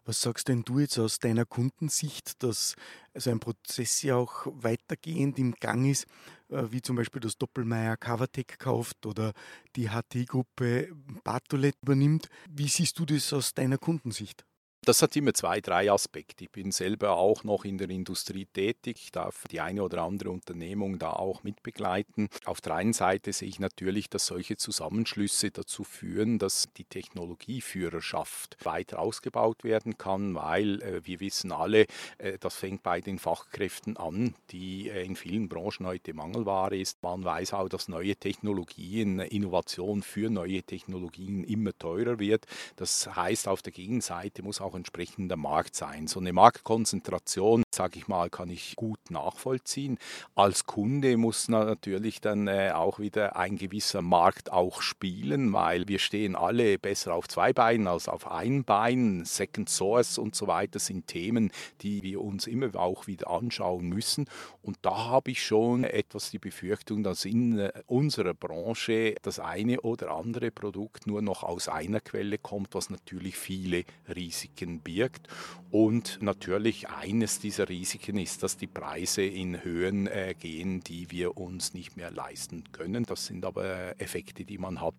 Was 0.05 0.21
sagst 0.21 0.47
denn 0.47 0.63
du 0.63 0.79
jetzt 0.79 0.97
aus 0.97 1.19
deiner 1.19 1.45
Kundensicht, 1.45 2.41
dass 2.41 2.75
also 3.13 3.29
ein 3.29 3.39
Prozess 3.39 4.01
ja 4.01 4.15
auch 4.15 4.47
weitergehend 4.47 5.37
im 5.37 5.53
Gang 5.53 5.89
ist, 5.89 6.07
äh, 6.49 6.63
wie 6.71 6.81
zum 6.81 6.95
Beispiel 6.95 7.21
das 7.21 7.37
Doppelmeier 7.37 7.97
Covertech 7.97 8.57
kauft 8.57 9.05
oder 9.05 9.33
die 9.75 9.89
HT-Gruppe 9.89 10.89
Bartolet 11.23 11.75
übernimmt? 11.81 12.29
Wie 12.49 12.67
siehst 12.67 12.97
du 12.97 13.05
das 13.05 13.31
aus 13.33 13.53
deiner 13.53 13.77
Kundensicht? 13.77 14.45
Das 14.85 15.01
hat 15.01 15.13
immer 15.17 15.33
zwei, 15.33 15.59
drei 15.59 15.91
Aspekte. 15.91 16.45
Ich 16.45 16.51
bin 16.51 16.71
selber 16.71 17.17
auch 17.17 17.43
noch 17.43 17.65
in 17.65 17.77
der 17.77 17.89
Industrie 17.89 18.45
tätig. 18.45 18.97
Ich 19.03 19.11
darf 19.11 19.43
die 19.51 19.59
eine 19.59 19.83
oder 19.83 20.03
andere 20.03 20.31
Unternehmung 20.31 20.97
da 20.99 21.11
auch 21.11 21.43
mitbegleiten. 21.43 22.29
Auf 22.45 22.61
der 22.61 22.75
einen 22.75 22.93
Seite 22.93 23.33
sehe 23.33 23.49
ich 23.49 23.59
natürlich, 23.59 24.09
dass 24.09 24.25
solche 24.25 24.55
Zusammenschlüsse 24.55 25.51
dazu 25.51 25.83
führen, 25.83 26.39
dass 26.39 26.69
die 26.77 26.85
Technologieführerschaft 26.85 28.57
weiter 28.63 28.99
ausgebaut 28.99 29.65
werden 29.65 29.97
kann, 29.97 30.33
weil 30.33 30.81
äh, 30.81 31.05
wir 31.05 31.19
wissen 31.19 31.51
alle, 31.51 31.85
äh, 32.17 32.37
das 32.39 32.55
fängt 32.55 32.81
bei 32.81 33.01
den 33.01 33.19
Fachkräften 33.19 33.97
an, 33.97 34.33
die 34.49 34.89
äh, 34.89 35.03
in 35.03 35.17
vielen 35.17 35.49
Branchen 35.49 35.87
heute 35.87 36.13
Mangelware 36.13 36.77
ist. 36.77 37.03
Man 37.03 37.25
weiß 37.25 37.53
auch, 37.53 37.67
dass 37.67 37.89
neue 37.89 38.15
Technologien, 38.15 39.19
Innovation 39.19 40.03
für 40.03 40.29
neue 40.29 40.63
Technologien 40.63 41.43
immer 41.43 41.77
teurer 41.77 42.17
wird. 42.17 42.45
Das 42.77 43.13
heißt, 43.13 43.49
auf 43.49 43.61
der 43.61 43.73
Gegenseite 43.73 44.41
muss 44.41 44.61
auch 44.61 44.68
auch 44.69 44.75
entsprechender 44.75 45.35
Markt 45.35 45.75
sein. 45.75 46.07
So 46.07 46.19
eine 46.19 46.31
Marktkonzentration, 46.31 47.63
sage 47.73 47.97
ich 47.97 48.07
mal, 48.07 48.29
kann 48.29 48.49
ich 48.49 48.75
gut 48.75 48.99
nachvollziehen. 49.09 49.97
Als 50.35 50.65
Kunde 50.65 51.17
muss 51.17 51.47
natürlich 51.47 52.21
dann 52.21 52.47
äh, 52.47 52.71
auch 52.73 52.99
wieder 52.99 53.35
ein 53.35 53.57
gewisser 53.57 54.01
Markt 54.01 54.51
auch 54.51 54.81
spielen, 54.81 55.53
weil 55.53 55.87
wir 55.87 55.97
stehen 55.97 56.35
alle 56.35 56.77
besser 56.77 57.15
auf 57.15 57.27
zwei 57.27 57.51
Beinen 57.51 57.87
als 57.87 58.07
auf 58.07 58.29
ein 58.29 58.63
Bein. 58.63 59.25
Second 59.25 59.69
Source 59.69 60.17
und 60.17 60.35
so 60.35 60.47
weiter 60.47 60.77
sind 60.79 61.07
Themen, 61.07 61.51
die 61.81 62.03
wir 62.03 62.21
uns 62.21 62.45
immer 62.45 62.75
auch 62.75 63.07
wieder 63.07 63.29
anschauen 63.31 63.89
müssen. 63.89 64.25
Und 64.61 64.77
da 64.83 65.05
habe 65.07 65.31
ich 65.31 65.43
schon 65.43 65.83
etwas 65.83 66.29
die 66.29 66.39
Befürchtung, 66.39 67.03
dass 67.03 67.25
in 67.25 67.57
äh, 67.57 67.71
unserer 67.87 68.35
Branche 68.35 69.15
das 69.23 69.39
eine 69.39 69.81
oder 69.81 70.11
andere 70.11 70.51
Produkt 70.51 71.07
nur 71.07 71.23
noch 71.23 71.41
aus 71.41 71.67
einer 71.67 72.01
Quelle 72.01 72.37
kommt, 72.37 72.75
was 72.75 72.91
natürlich 72.91 73.35
viele 73.35 73.83
Risiken 74.07 74.58
Risiken 74.59 74.79
birgt. 74.79 75.27
Und 75.71 76.19
natürlich 76.21 76.89
eines 76.89 77.39
dieser 77.39 77.69
Risiken 77.69 78.17
ist, 78.17 78.41
dass 78.41 78.57
die 78.57 78.67
Preise 78.67 79.21
in 79.21 79.63
Höhen 79.63 80.07
äh, 80.07 80.33
gehen, 80.37 80.81
die 80.81 81.11
wir 81.11 81.37
uns 81.37 81.73
nicht 81.73 81.95
mehr 81.95 82.11
leisten 82.11 82.63
können. 82.71 83.03
Das 83.05 83.27
sind 83.27 83.45
aber 83.45 83.99
Effekte, 84.01 84.45
die 84.45 84.57
man 84.57 84.81
hat, 84.81 84.95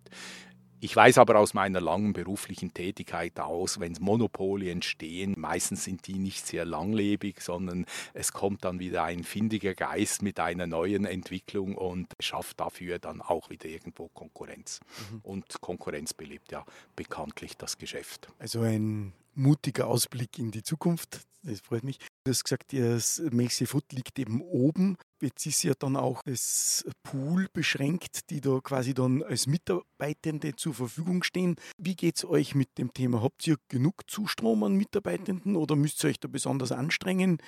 ich 0.83 0.97
weiß 0.97 1.19
aber 1.19 1.39
aus 1.39 1.53
meiner 1.53 1.81
langen 1.81 2.15
beruflichen 2.15 2.73
Tätigkeit 2.73 3.39
aus, 3.39 3.81
wenn 3.81 3.95
Monopole 4.01 4.71
entstehen, 4.71 5.35
meistens 5.37 5.85
sind 5.85 6.07
die 6.07 6.19
nicht 6.19 6.47
sehr 6.47 6.65
langlebig, 6.65 7.43
sondern 7.43 7.85
es 8.15 8.33
kommt 8.33 8.65
dann 8.65 8.81
wieder 8.81 9.05
ein 9.05 9.23
findiger 9.23 9.75
Geist 9.75 10.23
mit 10.23 10.41
einer 10.41 10.67
neuen 10.67 11.05
Entwicklung 11.05 11.75
und 11.75 12.15
schafft 12.19 12.61
dafür 12.61 12.99
dann 12.99 13.21
auch 13.21 13.51
wieder 13.51 13.67
irgendwo 13.67 14.09
Konkurrenz. 14.09 14.81
Mhm. 15.13 15.21
Und 15.23 15.61
Konkurrenz 15.61 16.15
belebt 16.15 16.51
ja 16.51 16.65
bekanntlich 16.97 17.59
das 17.59 17.77
Geschäft. 17.77 18.29
Also 18.39 18.63
ein 18.63 19.13
mutiger 19.35 19.87
Ausblick 19.87 20.39
in 20.39 20.51
die 20.51 20.63
Zukunft. 20.63 21.27
Das 21.43 21.61
freut 21.61 21.85
mich. 21.85 21.99
Du 22.25 22.31
hast 22.31 22.45
gesagt, 22.45 22.75
das 22.75 23.23
Maxi 23.33 23.65
Food 23.65 23.91
liegt 23.93 24.19
eben 24.19 24.43
oben. 24.43 24.99
Jetzt 25.23 25.47
ist 25.47 25.63
ja 25.63 25.73
dann 25.79 25.97
auch 25.97 26.23
das 26.25 26.85
Pool 27.03 27.49
beschränkt, 27.53 28.29
die 28.29 28.43
da 28.43 28.61
quasi 28.61 28.93
dann 28.93 29.23
als 29.23 29.47
Mitarbeitende 29.47 30.55
zur 30.57 30.75
Verfügung 30.75 31.23
stehen. 31.23 31.57
Wie 31.79 31.97
geht 31.97 32.17
es 32.19 32.25
euch 32.27 32.55
mit 32.55 32.77
dem 32.77 32.93
Thema? 32.93 33.23
Habt 33.23 33.47
ihr 33.47 33.57
genug 33.69 34.11
Zustrom 34.11 34.65
an 34.65 34.75
Mitarbeitenden 34.77 35.57
oder 35.57 35.77
müsst 35.77 36.05
ihr 36.05 36.11
euch 36.11 36.21
da 36.21 36.29
besonders 36.29 36.73
anstrengen? 36.73 37.39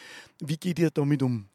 Wie 0.40 0.56
geht 0.56 0.78
ihr 0.78 0.90
damit 0.90 1.22
um? 1.22 1.50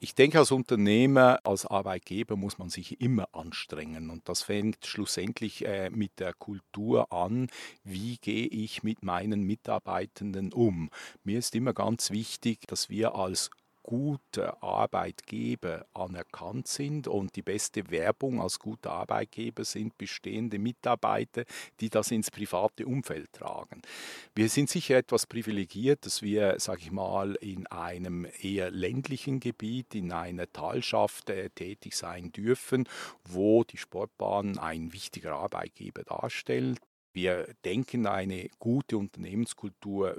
Ich 0.00 0.14
denke, 0.14 0.38
als 0.38 0.52
Unternehmer, 0.52 1.40
als 1.42 1.66
Arbeitgeber 1.66 2.36
muss 2.36 2.56
man 2.58 2.70
sich 2.70 3.00
immer 3.00 3.34
anstrengen. 3.34 4.10
Und 4.10 4.28
das 4.28 4.42
fängt 4.42 4.86
schlussendlich 4.86 5.66
äh, 5.66 5.90
mit 5.90 6.20
der 6.20 6.34
Kultur 6.34 7.12
an. 7.12 7.48
Wie 7.82 8.16
gehe 8.18 8.46
ich 8.46 8.84
mit 8.84 9.02
meinen 9.02 9.42
Mitarbeitenden 9.42 10.52
um? 10.52 10.90
Mir 11.24 11.40
ist 11.40 11.56
immer 11.56 11.72
ganz 11.72 12.12
wichtig, 12.12 12.60
dass 12.68 12.88
wir 12.88 13.16
als 13.16 13.50
gute 13.88 14.62
Arbeitgeber 14.62 15.86
anerkannt 15.94 16.68
sind 16.68 17.08
und 17.08 17.36
die 17.36 17.42
beste 17.42 17.90
Werbung 17.90 18.38
als 18.38 18.58
guter 18.58 18.90
Arbeitgeber 18.90 19.64
sind 19.64 19.96
bestehende 19.96 20.58
Mitarbeiter, 20.58 21.44
die 21.80 21.88
das 21.88 22.10
ins 22.10 22.30
private 22.30 22.84
Umfeld 22.84 23.32
tragen. 23.32 23.80
Wir 24.34 24.50
sind 24.50 24.68
sicher 24.68 24.98
etwas 24.98 25.24
privilegiert, 25.24 26.04
dass 26.04 26.20
wir, 26.20 26.60
sage 26.60 26.82
ich 26.82 26.90
mal, 26.90 27.34
in 27.36 27.66
einem 27.68 28.26
eher 28.42 28.70
ländlichen 28.70 29.40
Gebiet, 29.40 29.94
in 29.94 30.12
einer 30.12 30.52
Talschaft 30.52 31.30
äh, 31.30 31.48
tätig 31.48 31.94
sein 31.94 32.30
dürfen, 32.30 32.86
wo 33.24 33.64
die 33.64 33.78
Sportbahn 33.78 34.58
ein 34.58 34.92
wichtiger 34.92 35.32
Arbeitgeber 35.32 36.02
darstellt. 36.02 36.78
Wir 37.12 37.54
denken, 37.64 38.06
eine 38.06 38.48
gute 38.58 38.98
Unternehmenskultur 38.98 40.16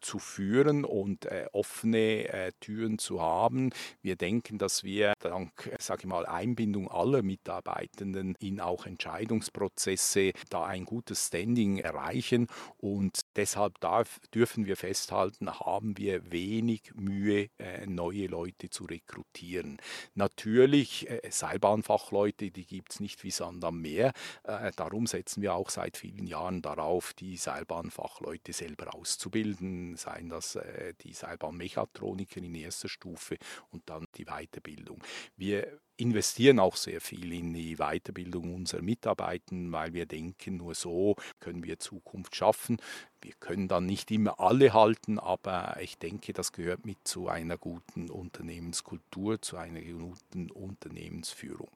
zu 0.00 0.18
führen 0.18 0.84
und 0.84 1.26
äh, 1.26 1.46
offene 1.52 2.28
äh, 2.28 2.52
Türen 2.60 2.98
zu 2.98 3.20
haben. 3.20 3.70
Wir 4.02 4.16
denken, 4.16 4.58
dass 4.58 4.84
wir 4.84 5.14
dank, 5.20 5.76
sage 5.78 6.02
ich 6.02 6.06
mal, 6.06 6.26
Einbindung 6.26 6.90
aller 6.90 7.22
Mitarbeitenden 7.22 8.34
in 8.40 8.60
auch 8.60 8.86
Entscheidungsprozesse 8.86 10.32
da 10.50 10.64
ein 10.64 10.84
gutes 10.84 11.26
Standing 11.26 11.78
erreichen 11.78 12.46
und 12.76 13.20
deshalb 13.36 13.80
darf, 13.80 14.20
dürfen 14.34 14.66
wir 14.66 14.76
festhalten, 14.76 15.50
haben 15.50 15.98
wir 15.98 16.30
wenig 16.30 16.92
Mühe, 16.94 17.48
äh, 17.58 17.86
neue 17.86 18.26
Leute 18.26 18.70
zu 18.70 18.84
rekrutieren. 18.84 19.78
Natürlich, 20.14 21.08
äh, 21.08 21.20
Seilbahnfachleute, 21.30 22.50
die 22.50 22.66
gibt 22.66 22.92
es 22.92 23.00
nicht 23.00 23.24
wie 23.24 23.30
Sand 23.30 23.64
am 23.64 23.80
Meer. 23.80 24.12
Äh, 24.44 24.70
darum 24.76 25.06
setzen 25.06 25.42
wir 25.42 25.54
auch 25.54 25.70
seit 25.70 25.96
vielen 25.96 26.26
Jahren 26.28 26.62
darauf, 26.62 27.12
die 27.14 27.36
Seilbahnfachleute 27.36 28.52
selber 28.52 28.94
auszubilden, 28.94 29.96
seien 29.96 30.28
das 30.28 30.56
äh, 30.56 30.94
die 31.00 31.12
Seilbahnmechatroniker 31.12 32.40
in 32.40 32.54
erster 32.54 32.88
Stufe 32.88 33.36
und 33.70 33.88
dann 33.88 34.06
die 34.16 34.26
Weiterbildung. 34.26 35.02
Wir 35.36 35.80
investieren 35.96 36.60
auch 36.60 36.76
sehr 36.76 37.00
viel 37.00 37.32
in 37.32 37.52
die 37.52 37.76
Weiterbildung 37.76 38.54
unserer 38.54 38.82
Mitarbeiter, 38.82 39.56
weil 39.72 39.92
wir 39.92 40.06
denken, 40.06 40.56
nur 40.56 40.74
so 40.74 41.16
können 41.40 41.64
wir 41.64 41.78
Zukunft 41.78 42.36
schaffen. 42.36 42.78
Wir 43.20 43.32
können 43.40 43.66
dann 43.66 43.86
nicht 43.86 44.10
immer 44.10 44.38
alle 44.38 44.72
halten, 44.72 45.18
aber 45.18 45.76
ich 45.80 45.98
denke, 45.98 46.32
das 46.32 46.52
gehört 46.52 46.86
mit 46.86 46.98
zu 47.02 47.28
einer 47.28 47.58
guten 47.58 48.10
Unternehmenskultur, 48.10 49.42
zu 49.42 49.56
einer 49.56 49.80
guten 49.80 50.50
Unternehmensführung. 50.50 51.70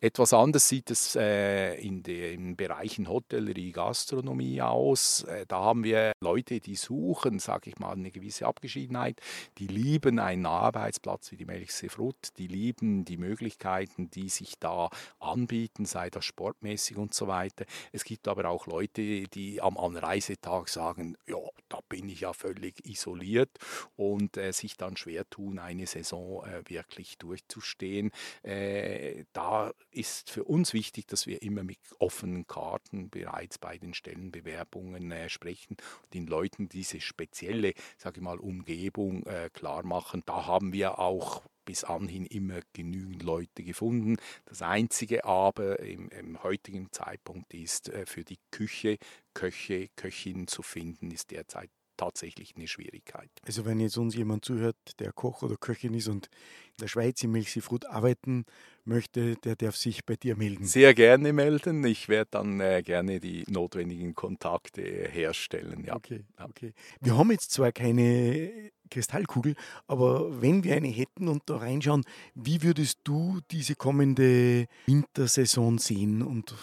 Etwas 0.00 0.32
anders 0.32 0.68
sieht 0.68 0.90
es 0.90 1.16
äh, 1.16 1.74
in 1.74 2.02
den 2.04 2.54
Bereichen 2.56 3.08
Hotellerie, 3.08 3.72
Gastronomie 3.72 4.62
aus. 4.62 5.24
Äh, 5.24 5.46
da 5.48 5.60
haben 5.60 5.82
wir 5.82 6.12
Leute, 6.20 6.60
die 6.60 6.76
suchen, 6.76 7.40
sage 7.40 7.70
ich 7.70 7.78
mal, 7.78 7.92
eine 7.92 8.12
gewisse 8.12 8.46
Abgeschiedenheit. 8.46 9.20
Die 9.58 9.66
lieben 9.66 10.20
einen 10.20 10.46
Arbeitsplatz 10.46 11.32
wie 11.32 11.36
die 11.36 11.44
Melchse 11.46 11.88
Frut, 11.88 12.38
die 12.38 12.46
lieben 12.46 13.04
die 13.04 13.16
Möglichkeiten, 13.16 14.08
die 14.10 14.28
sich 14.28 14.58
da 14.60 14.88
anbieten, 15.18 15.84
sei 15.84 16.10
das 16.10 16.24
sportmäßig 16.24 16.96
und 16.96 17.12
so 17.12 17.26
weiter. 17.26 17.64
Es 17.92 18.04
gibt 18.04 18.28
aber 18.28 18.48
auch 18.48 18.66
Leute, 18.66 19.24
die 19.24 19.60
am 19.60 19.76
Anreisetag 19.76 20.68
sagen, 20.76 21.16
ja, 21.26 21.38
da 21.68 21.80
bin 21.88 22.08
ich 22.08 22.20
ja 22.20 22.32
völlig 22.32 22.84
isoliert 22.86 23.50
und 23.96 24.36
äh, 24.36 24.52
sich 24.52 24.76
dann 24.76 24.96
schwer 24.96 25.28
tun, 25.30 25.58
eine 25.58 25.86
Saison 25.86 26.44
äh, 26.44 26.62
wirklich 26.68 27.18
durchzustehen. 27.18 28.10
Äh, 28.42 29.24
da 29.32 29.72
ist 29.90 30.30
für 30.30 30.44
uns 30.44 30.74
wichtig, 30.74 31.06
dass 31.06 31.26
wir 31.26 31.42
immer 31.42 31.62
mit 31.62 31.78
offenen 31.98 32.46
Karten 32.46 33.08
bereits 33.08 33.58
bei 33.58 33.78
den 33.78 33.94
Stellenbewerbungen 33.94 35.10
äh, 35.10 35.28
sprechen 35.28 35.76
und 36.02 36.14
den 36.14 36.26
Leuten 36.26 36.68
diese 36.68 37.00
spezielle, 37.00 37.72
sage 37.96 38.18
ich 38.18 38.22
mal, 38.22 38.38
Umgebung 38.38 39.24
äh, 39.24 39.48
klar 39.52 39.82
machen. 39.84 40.22
Da 40.26 40.46
haben 40.46 40.72
wir 40.72 40.98
auch 40.98 41.42
bis 41.66 41.84
anhin 41.84 42.24
immer 42.24 42.60
genügend 42.72 43.22
Leute 43.22 43.62
gefunden. 43.62 44.16
Das 44.46 44.62
Einzige 44.62 45.26
aber 45.26 45.80
im, 45.80 46.08
im 46.08 46.42
heutigen 46.42 46.90
Zeitpunkt 46.92 47.52
ist, 47.52 47.90
äh, 47.90 48.06
für 48.06 48.24
die 48.24 48.38
Küche 48.50 48.96
Köche, 49.34 49.88
Köchinnen 49.96 50.46
zu 50.46 50.62
finden, 50.62 51.10
ist 51.10 51.30
derzeit 51.30 51.68
tatsächlich 51.98 52.56
eine 52.56 52.68
Schwierigkeit. 52.68 53.30
Also 53.44 53.64
wenn 53.64 53.80
jetzt 53.80 53.96
uns 53.98 54.14
jemand 54.14 54.44
zuhört, 54.44 54.76
der 54.98 55.12
Koch 55.12 55.42
oder 55.42 55.56
Köchin 55.56 55.94
ist 55.94 56.08
und 56.08 56.26
in 56.26 56.82
der 56.82 56.88
Schweiz 56.88 57.22
im 57.22 57.32
Milchseefood 57.32 57.86
arbeiten 57.86 58.44
möchte, 58.86 59.36
der 59.36 59.56
darf 59.56 59.76
sich 59.76 60.04
bei 60.04 60.16
dir 60.16 60.36
melden. 60.36 60.64
Sehr 60.64 60.94
gerne 60.94 61.32
melden. 61.32 61.84
Ich 61.84 62.08
werde 62.08 62.28
dann 62.32 62.60
äh, 62.60 62.82
gerne 62.82 63.20
die 63.20 63.44
notwendigen 63.48 64.14
Kontakte 64.14 64.82
herstellen. 64.82 65.84
Ja. 65.84 65.96
Okay, 65.96 66.24
okay. 66.38 66.72
Wir 67.00 67.16
haben 67.16 67.30
jetzt 67.30 67.52
zwar 67.52 67.72
keine 67.72 68.70
Kristallkugel, 68.90 69.54
aber 69.86 70.40
wenn 70.40 70.64
wir 70.64 70.74
eine 70.74 70.88
hätten 70.88 71.28
und 71.28 71.42
da 71.46 71.56
reinschauen, 71.56 72.04
wie 72.34 72.62
würdest 72.62 73.00
du 73.04 73.40
diese 73.50 73.74
kommende 73.74 74.66
Wintersaison 74.86 75.78
sehen 75.78 76.22
und 76.22 76.54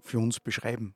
für 0.00 0.18
uns 0.18 0.40
beschreiben? 0.40 0.94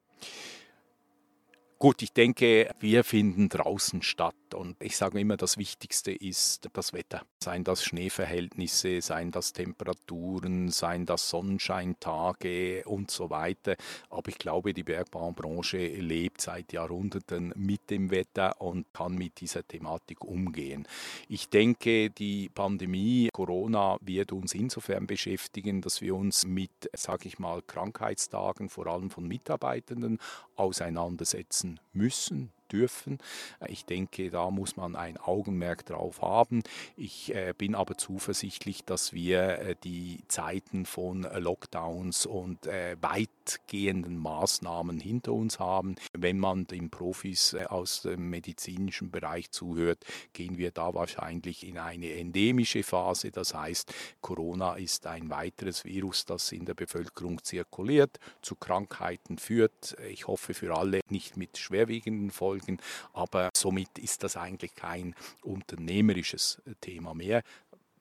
Gut, 1.79 2.03
ich 2.03 2.13
denke, 2.13 2.71
wir 2.79 3.05
finden 3.05 3.49
draußen 3.49 4.03
statt 4.03 4.35
und 4.55 4.77
ich 4.81 4.97
sage 4.97 5.21
immer, 5.21 5.37
das 5.37 5.59
Wichtigste 5.59 6.13
ist 6.13 6.69
das 6.73 6.93
Wetter. 6.93 7.23
Seien 7.43 7.65
das 7.65 7.85
Schneeverhältnisse, 7.85 9.01
seien 9.01 9.31
das 9.31 9.53
Temperaturen, 9.53 10.69
seien 10.69 11.07
das 11.07 11.31
Sonnenscheintage 11.31 12.83
und 12.87 13.11
so 13.11 13.31
weiter. 13.31 13.77
Aber 14.09 14.29
ich 14.29 14.39
glaube, 14.39 14.75
die 14.75 14.83
Bergbaubranche 14.83 15.79
lebt 15.89 16.41
seit 16.41 16.73
Jahrhunderten 16.73 17.53
mit 17.57 17.91
dem 17.91 18.11
Wetter 18.11 18.61
und 18.61 18.93
kann 18.93 19.15
mit 19.15 19.41
dieser 19.41 19.67
Thematik 19.67 20.25
umgehen. 20.25 20.87
Ich 21.29 21.49
denke, 21.49 22.11
die 22.11 22.49
Pandemie 22.49 23.29
Corona 23.33 23.97
wird 24.01 24.33
uns 24.33 24.55
insofern 24.55 25.07
beschäftigen, 25.07 25.81
dass 25.81 26.01
wir 26.01 26.15
uns 26.15 26.47
mit, 26.47 26.71
sage 26.95 27.29
ich 27.29 27.39
mal, 27.39 27.63
Krankheitstagen, 27.63 28.69
vor 28.69 28.87
allem 28.87 29.11
von 29.11 29.27
Mitarbeitenden, 29.27 30.19
auseinandersetzen 30.57 31.81
müssen, 31.93 32.53
dürfen. 32.73 33.19
Ich 33.67 33.85
denke, 33.85 34.31
da 34.31 34.51
muss 34.51 34.77
man 34.77 34.97
ein 34.97 35.17
Augenmerk 35.17 35.85
drauf 35.87 36.23
haben. 36.23 36.63
Ich 36.97 37.35
äh, 37.35 37.55
bin 37.57 37.75
aber 37.75 37.97
zuversichtlich, 37.97 38.85
dass 38.85 39.13
wir 39.13 39.59
äh, 39.59 39.77
die 39.85 40.21
Zeiten 40.29 40.87
von 40.87 41.23
Lockdowns 41.23 42.27
und 42.27 42.67
äh, 42.67 42.97
weitgehenden 43.01 44.19
Maßnahmen 44.19 45.01
hinter 45.01 45.33
uns 45.33 45.59
haben. 45.59 45.97
Wenn 46.13 46.39
man 46.39 46.67
den 46.67 46.91
Profis 46.91 47.55
aus 47.55 48.03
dem 48.03 48.31
medizinischen 48.31 49.11
Bereich 49.11 49.51
zuhört, 49.51 50.05
gehen 50.33 50.59
wir 50.59 50.71
da 50.71 50.95
wahrscheinlich 50.95 51.67
in 51.67 51.79
eine 51.79 52.13
endemische 52.13 52.83
Phase. 52.83 53.31
Das 53.31 53.55
heißt, 53.55 53.93
Corona 54.21 54.75
ist 54.75 55.07
ein 55.07 55.31
weiteres 55.31 55.85
Virus, 55.85 56.25
das 56.25 56.53
in 56.53 56.65
der 56.65 56.75
Bevölkerung 56.75 57.43
zirkuliert, 57.43 58.19
zu 58.43 58.57
Krankheiten 58.57 59.39
führt. 59.39 59.97
Ich 60.09 60.27
hoffe 60.27 60.55
für 60.55 60.77
alle 60.77 61.01
nicht 61.09 61.37
mit 61.37 61.59
schwerwiegenden 61.59 62.31
Folgen 62.31 62.60
folgen. 62.61 62.79
Aber 63.13 63.51
somit 63.55 63.99
ist 63.99 64.23
das 64.23 64.37
eigentlich 64.37 64.75
kein 64.75 65.15
unternehmerisches 65.43 66.61
Thema 66.81 67.15
mehr 67.15 67.43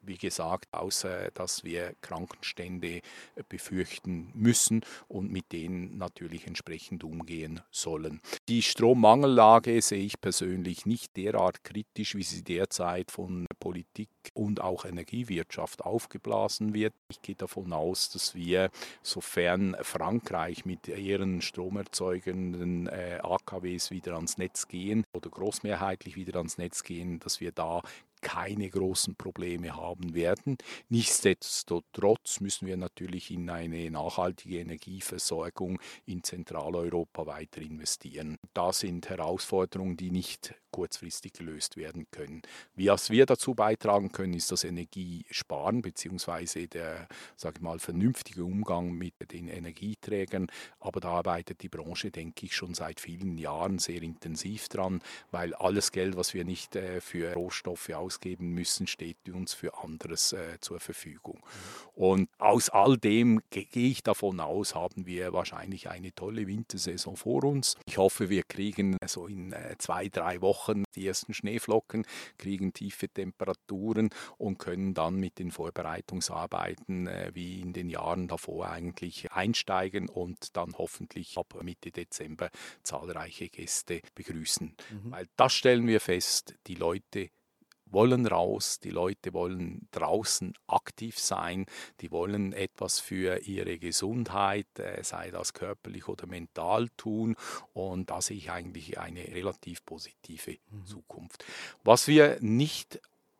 wie 0.10 0.18
gesagt, 0.18 0.68
außer 0.74 1.32
dass 1.34 1.64
wir 1.64 1.94
Krankenstände 2.02 3.02
befürchten 3.48 4.32
müssen 4.34 4.82
und 5.08 5.32
mit 5.32 5.54
denen 5.54 5.98
natürlich 5.98 6.48
entsprechend 6.48 7.06
umgehen 7.06 7.62
sollen. 7.72 8.20
Die 8.50 8.62
Strommangellage 8.62 9.82
sehe 9.82 10.04
ich 10.04 10.20
persönlich 10.20 10.86
nicht 10.86 11.16
derart 11.16 11.64
kritisch, 11.64 12.16
wie 12.16 12.24
sie 12.24 12.44
derzeit 12.44 13.12
von 13.12 13.46
Politik 13.60 14.10
und 14.34 14.62
auch 14.62 14.84
Energiewirtschaft 14.84 15.86
aufgeblasen 15.86 16.74
wird. 16.74 16.94
Ich 17.10 17.22
gehe 17.22 17.36
davon 17.36 17.72
aus, 17.72 18.10
dass 18.10 18.36
wir, 18.36 18.72
sofern 19.04 19.78
Frankreich 19.82 20.66
mit 20.66 20.88
ihren 20.88 21.42
stromerzeugenden 21.42 22.88
äh, 22.88 23.20
AKWs 23.22 23.92
wieder 23.92 24.16
ans 24.16 24.38
Netz 24.38 24.68
gehen 24.68 25.04
oder 25.14 25.30
großmehrheitlich 25.30 26.16
wieder 26.16 26.38
ans 26.38 26.58
Netz 26.58 26.84
gehen, 26.84 27.20
dass 27.20 27.40
wir 27.40 27.52
da 27.52 27.82
keine 28.22 28.70
großen 28.70 29.16
Probleme 29.16 29.76
haben 29.76 30.14
werden. 30.14 30.58
Nichtsdestotrotz 30.90 32.40
müssen 32.40 32.68
wir 32.68 32.78
natürlich 32.78 33.32
in 33.32 33.50
eine 33.50 33.90
nachhaltige 33.92 34.60
Energieversorgung 34.60 35.80
in 36.06 36.24
Zentraleuropa 36.24 37.26
weiter 37.26 37.62
investieren. 37.62 38.38
Da 38.54 38.74
sind 38.74 39.10
Herausforderungen, 39.10 39.98
die 39.98 40.12
nicht 40.12 40.56
kurzfristig 40.72 41.34
gelöst 41.34 41.78
werden 41.78 42.08
können. 42.12 42.42
Was 42.76 43.10
wir 43.10 43.26
dazu 43.26 43.56
beitragen 43.56 44.12
können, 44.12 44.34
ist 44.34 44.52
das 44.52 44.64
Energiesparen 44.64 45.82
bzw. 45.82 46.68
der, 46.68 47.08
sage 47.36 47.58
ich 47.58 47.62
mal, 47.62 47.80
vernünftige 47.80 48.44
Umgang 48.44 48.92
mit 48.92 49.14
den 49.32 49.48
Energieträgern. 49.48 50.48
Aber 50.80 51.00
da 51.00 51.10
arbeitet 51.10 51.62
die 51.62 51.70
Branche, 51.70 52.12
denke 52.12 52.46
ich, 52.46 52.56
schon 52.56 52.74
seit 52.74 53.00
vielen 53.00 53.38
Jahren 53.38 53.80
sehr 53.80 54.02
intensiv 54.02 54.70
dran, 54.70 55.02
weil 55.32 55.54
alles 55.54 55.92
Geld, 55.92 56.16
was 56.16 56.34
wir 56.34 56.46
nicht 56.46 56.76
äh, 56.76 57.02
für 57.02 57.34
Rohstoffe 57.34 57.90
ausgeben 57.90 58.54
müssen, 58.54 58.88
steht 58.88 59.18
uns 59.30 59.54
für 59.54 59.84
anderes 59.84 60.34
äh, 60.34 60.58
zur 60.62 60.80
Verfügung. 60.80 61.42
Und 61.96 62.30
aus 62.38 62.70
all 62.70 62.98
dem 62.98 63.42
gehe 63.50 63.68
ich 63.74 64.04
davon 64.04 64.40
aus, 64.40 64.76
haben 64.76 65.06
wir 65.06 65.34
wahrscheinlich 65.34 65.90
eine 65.90 66.14
tolle 66.14 66.48
Wintersaison 66.48 67.16
vor 67.16 67.44
uns. 67.44 67.76
Ich 67.86 67.98
hoffe, 67.98 68.30
wir 68.30 68.44
kriegen 68.44 68.98
so 69.06 69.28
in 69.28 69.52
äh, 69.52 69.76
zwei, 69.78 70.08
drei 70.10 70.42
Wochen 70.42 70.59
Wochen 70.60 70.84
die 70.94 71.08
ersten 71.08 71.34
Schneeflocken, 71.34 72.06
kriegen 72.38 72.74
tiefe 72.74 73.08
Temperaturen 73.08 74.10
und 74.38 74.58
können 74.60 74.94
dann 74.94 75.16
mit 75.16 75.40
den 75.40 75.52
Vorbereitungsarbeiten 75.52 77.08
äh, 77.08 77.32
wie 77.34 77.62
in 77.62 77.72
den 77.72 77.90
Jahren 77.90 78.28
davor 78.28 78.70
eigentlich 78.70 79.32
einsteigen 79.32 80.10
und 80.10 80.58
dann 80.58 80.74
hoffentlich 80.78 81.38
ab 81.38 81.58
Mitte 81.64 81.92
Dezember 81.92 82.50
zahlreiche 82.84 83.48
Gäste 83.48 84.02
begrüßen. 84.16 84.76
Mhm. 84.90 85.12
Weil 85.12 85.28
das 85.38 85.54
stellen 85.54 85.88
wir 85.88 86.02
fest, 86.02 86.56
die 86.68 86.76
Leute 86.76 87.30
wollen 87.92 88.26
raus, 88.26 88.80
die 88.80 88.90
Leute 88.90 89.34
wollen 89.34 89.88
draußen 89.92 90.54
aktiv 90.68 91.20
sein, 91.20 91.66
die 92.02 92.12
wollen 92.12 92.54
etwas 92.54 93.00
für 93.00 93.40
ihre 93.40 93.80
Gesundheit, 93.80 94.68
äh, 94.80 95.04
sei 95.04 95.32
das 95.32 95.54
körperlich 95.54 96.08
oder 96.08 96.28
mental 96.28 96.90
tun. 96.98 97.36
Und 97.74 98.10
da 98.10 98.22
sehe 98.22 98.38
ich 98.38 98.52
eigentlich 98.52 99.00
eine 99.00 99.22
relativ 99.28 99.86
positive 99.86 100.58
mhm. 100.70 100.86
Zukunft. 100.86 101.46
Was 101.84 102.08
wir 102.08 102.38
nicht 102.42 103.00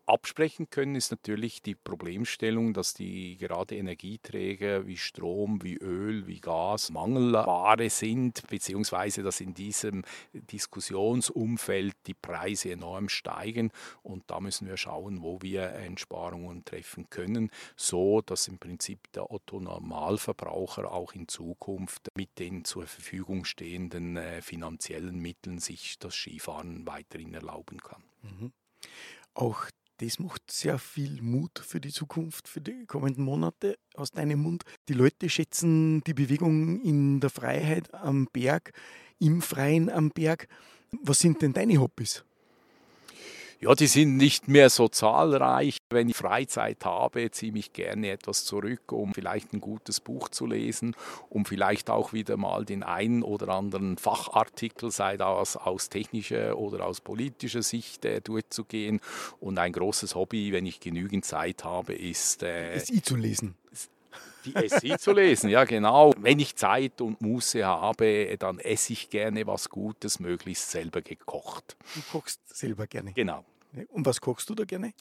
absprechen 0.10 0.70
können, 0.70 0.96
ist 0.96 1.12
natürlich 1.12 1.62
die 1.62 1.76
Problemstellung, 1.76 2.74
dass 2.74 2.94
die 2.94 3.38
gerade 3.38 3.76
Energieträger 3.76 4.88
wie 4.88 4.98
Strom, 4.98 5.64
wie 5.64 5.76
Öl, 5.76 6.28
wie 6.28 6.40
Gas 6.40 6.90
Mangelware 6.90 7.90
sind, 7.90 8.46
beziehungsweise 8.48 9.24
dass 9.24 9.40
in 9.40 9.54
diesem 9.54 10.04
Diskussionsumfeld 10.34 11.96
die 12.08 12.16
Preise 12.16 12.72
enorm 12.72 13.08
steigen. 13.10 13.72
Und 14.02 14.24
da 14.28 14.40
müssen 14.40 14.68
wir 14.68 14.78
schauen, 14.78 15.22
wo 15.22 15.42
wir 15.42 15.74
Einsparungen 15.74 16.66
treffen 16.66 17.10
können, 17.10 17.52
so 17.76 18.22
dass 18.22 18.48
im 18.48 18.58
Prinzip 18.58 19.12
der 19.14 19.32
Otto-Normalverbraucher 19.32 20.92
auch 20.92 21.14
in 21.14 21.28
Zukunft 21.28 22.10
mit 22.16 22.40
den 22.40 22.66
zur 22.66 22.88
Verfügung 22.88 23.46
stehenden 23.46 24.18
äh, 24.18 24.42
finanziellen 24.42 25.20
Mitteln 25.20 25.60
sich 25.60 26.00
das 26.00 26.16
Skifahren 26.16 26.88
weiterhin 26.88 27.34
erlauben 27.34 27.80
kann. 27.80 28.04
Mhm. 28.24 28.52
Auch 29.36 29.70
das 30.00 30.18
macht 30.18 30.50
sehr 30.50 30.80
viel 30.80 31.22
Mut 31.22 31.60
für 31.60 31.82
die 31.82 31.92
Zukunft, 31.92 32.48
für 32.48 32.62
die 32.62 32.86
kommenden 32.86 33.24
Monate 33.24 33.78
aus 33.96 34.12
deinem 34.12 34.42
Mund. 34.42 34.64
Die 34.88 34.94
Leute 34.94 35.30
schätzen 35.30 36.02
die 36.06 36.14
Bewegung 36.14 36.82
in 36.82 37.20
der 37.20 37.30
Freiheit 37.30 37.94
am 37.94 38.28
Berg, 38.32 38.72
im 39.20 39.42
Freien 39.42 39.90
am 39.90 40.10
Berg. 40.10 40.48
Was 41.04 41.20
sind 41.20 41.42
denn 41.42 41.54
deine 41.54 41.80
Hobbys? 41.80 42.24
Ja, 43.62 43.76
die 43.76 43.88
sind 43.88 44.16
nicht 44.16 44.48
mehr 44.48 44.70
so 44.70 44.88
zahlreich. 44.88 45.80
Wenn 45.90 46.08
ich 46.08 46.16
Freizeit 46.16 46.86
habe, 46.86 47.30
ziehe 47.30 47.54
ich 47.56 47.74
gerne 47.74 48.10
etwas 48.10 48.46
zurück, 48.46 48.94
um 48.94 49.14
vielleicht 49.14 49.52
ein 49.52 49.60
gutes 49.60 50.00
Buch 50.00 50.30
zu 50.30 50.46
lesen, 50.46 50.96
um 51.30 51.44
vielleicht 51.44 51.90
auch 51.90 52.14
wieder 52.14 52.38
mal 52.38 52.64
den 52.64 52.84
einen 52.84 53.22
oder 53.22 53.50
anderen 53.50 53.98
Fachartikel, 53.98 54.92
sei 54.92 55.18
das 55.18 55.58
aus 55.58 55.90
technischer 55.90 56.58
oder 56.58 56.86
aus 56.86 57.02
politischer 57.02 57.62
Sicht, 57.62 58.06
äh, 58.06 58.22
durchzugehen. 58.22 59.02
Und 59.42 59.60
ein 59.60 59.74
großes 59.74 60.16
Hobby, 60.16 60.54
wenn 60.54 60.66
ich 60.66 60.80
genügend 60.80 61.26
Zeit 61.26 61.66
habe, 61.66 61.94
ist... 61.94 62.44
Äh, 62.44 62.78
ist 62.78 62.92
I 62.92 63.02
zu 63.02 63.18
lesen. 63.18 63.56
Die 64.46 64.56
Essay 64.56 64.98
zu 64.98 65.12
lesen, 65.12 65.50
ja 65.50 65.64
genau. 65.64 66.14
Wenn 66.18 66.40
ich 66.40 66.56
Zeit 66.56 67.02
und 67.02 67.22
Muße 67.22 67.66
habe, 67.66 68.38
dann 68.38 68.60
esse 68.60 68.94
ich 68.94 69.10
gerne 69.10 69.46
was 69.48 69.70
Gutes, 69.70 70.20
möglichst 70.20 70.72
selber 70.72 71.02
gekocht. 71.02 71.78
Du 71.96 72.02
kochst 72.12 72.42
selber 72.56 72.88
gerne. 72.88 73.14
Genau. 73.14 73.44
Und 73.90 74.06
was 74.06 74.20
kochst 74.20 74.50
du 74.50 74.56
da 74.56 74.66
gerne? 74.66 74.94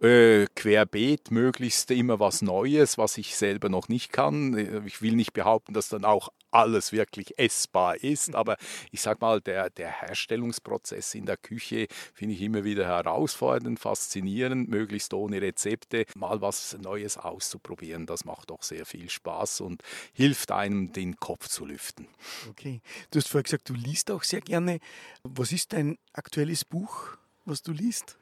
Äh, 0.00 0.46
querbeet, 0.56 1.30
möglichst 1.30 1.90
immer 1.92 2.18
was 2.18 2.42
Neues, 2.42 2.98
was 2.98 3.18
ich 3.18 3.36
selber 3.36 3.68
noch 3.68 3.88
nicht 3.88 4.12
kann. 4.12 4.84
Ich 4.86 5.00
will 5.00 5.14
nicht 5.14 5.32
behaupten, 5.32 5.74
dass 5.74 5.88
dann 5.88 6.04
auch 6.04 6.30
alles 6.50 6.90
wirklich 6.92 7.38
essbar 7.38 7.96
ist, 8.02 8.34
aber 8.34 8.56
ich 8.90 9.00
sage 9.00 9.18
mal, 9.20 9.40
der, 9.40 9.70
der 9.70 9.90
Herstellungsprozess 9.90 11.14
in 11.14 11.26
der 11.26 11.36
Küche 11.36 11.86
finde 12.14 12.34
ich 12.34 12.40
immer 12.40 12.64
wieder 12.64 12.86
herausfordernd, 12.86 13.78
faszinierend, 13.78 14.68
möglichst 14.68 15.12
ohne 15.12 15.40
Rezepte, 15.42 16.06
mal 16.14 16.40
was 16.40 16.76
Neues 16.80 17.18
auszuprobieren. 17.18 18.06
Das 18.06 18.24
macht 18.24 18.50
doch 18.50 18.62
sehr 18.62 18.86
viel 18.86 19.10
Spaß 19.10 19.60
und 19.60 19.82
hilft 20.12 20.50
einem, 20.50 20.92
den 20.92 21.16
Kopf 21.16 21.48
zu 21.48 21.66
lüften. 21.66 22.08
Okay, 22.48 22.80
du 23.10 23.18
hast 23.18 23.28
vorher 23.28 23.44
gesagt, 23.44 23.68
du 23.68 23.74
liest 23.74 24.10
auch 24.10 24.22
sehr 24.22 24.40
gerne. 24.40 24.80
Was 25.22 25.52
ist 25.52 25.72
dein 25.74 25.98
aktuelles 26.12 26.64
Buch? 26.64 27.18
Was 27.46 27.62
du 27.62 27.72
liest? 27.72 28.16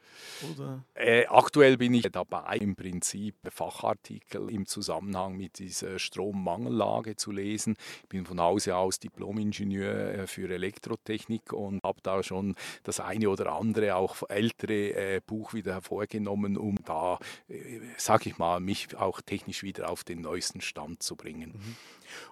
Äh, 0.93 1.25
aktuell 1.27 1.77
bin 1.77 1.93
ich 1.93 2.09
dabei, 2.11 2.57
im 2.57 2.75
Prinzip 2.75 3.35
Fachartikel 3.49 4.49
im 4.49 4.65
Zusammenhang 4.65 5.35
mit 5.35 5.59
dieser 5.59 5.99
Strommangellage 5.99 7.15
zu 7.15 7.31
lesen. 7.31 7.75
Ich 8.03 8.09
bin 8.09 8.25
von 8.25 8.39
Hause 8.39 8.75
aus 8.75 8.99
Diplomingenieur 8.99 10.13
äh, 10.13 10.27
für 10.27 10.49
Elektrotechnik 10.49 11.53
und 11.53 11.83
habe 11.83 11.99
da 12.03 12.23
schon 12.23 12.55
das 12.83 12.99
eine 12.99 13.29
oder 13.29 13.53
andere, 13.53 13.95
auch 13.95 14.17
ältere 14.29 15.15
äh, 15.15 15.21
Buch 15.25 15.53
wieder 15.53 15.73
hervorgenommen, 15.73 16.57
um 16.57 16.77
da, 16.85 17.19
äh, 17.47 17.79
sag 17.97 18.25
ich 18.25 18.37
mal, 18.37 18.59
mich 18.59 18.95
auch 18.97 19.21
technisch 19.21 19.63
wieder 19.63 19.89
auf 19.89 20.03
den 20.03 20.21
neuesten 20.21 20.61
Stand 20.61 21.03
zu 21.03 21.15
bringen. 21.15 21.53
Mhm. 21.55 21.75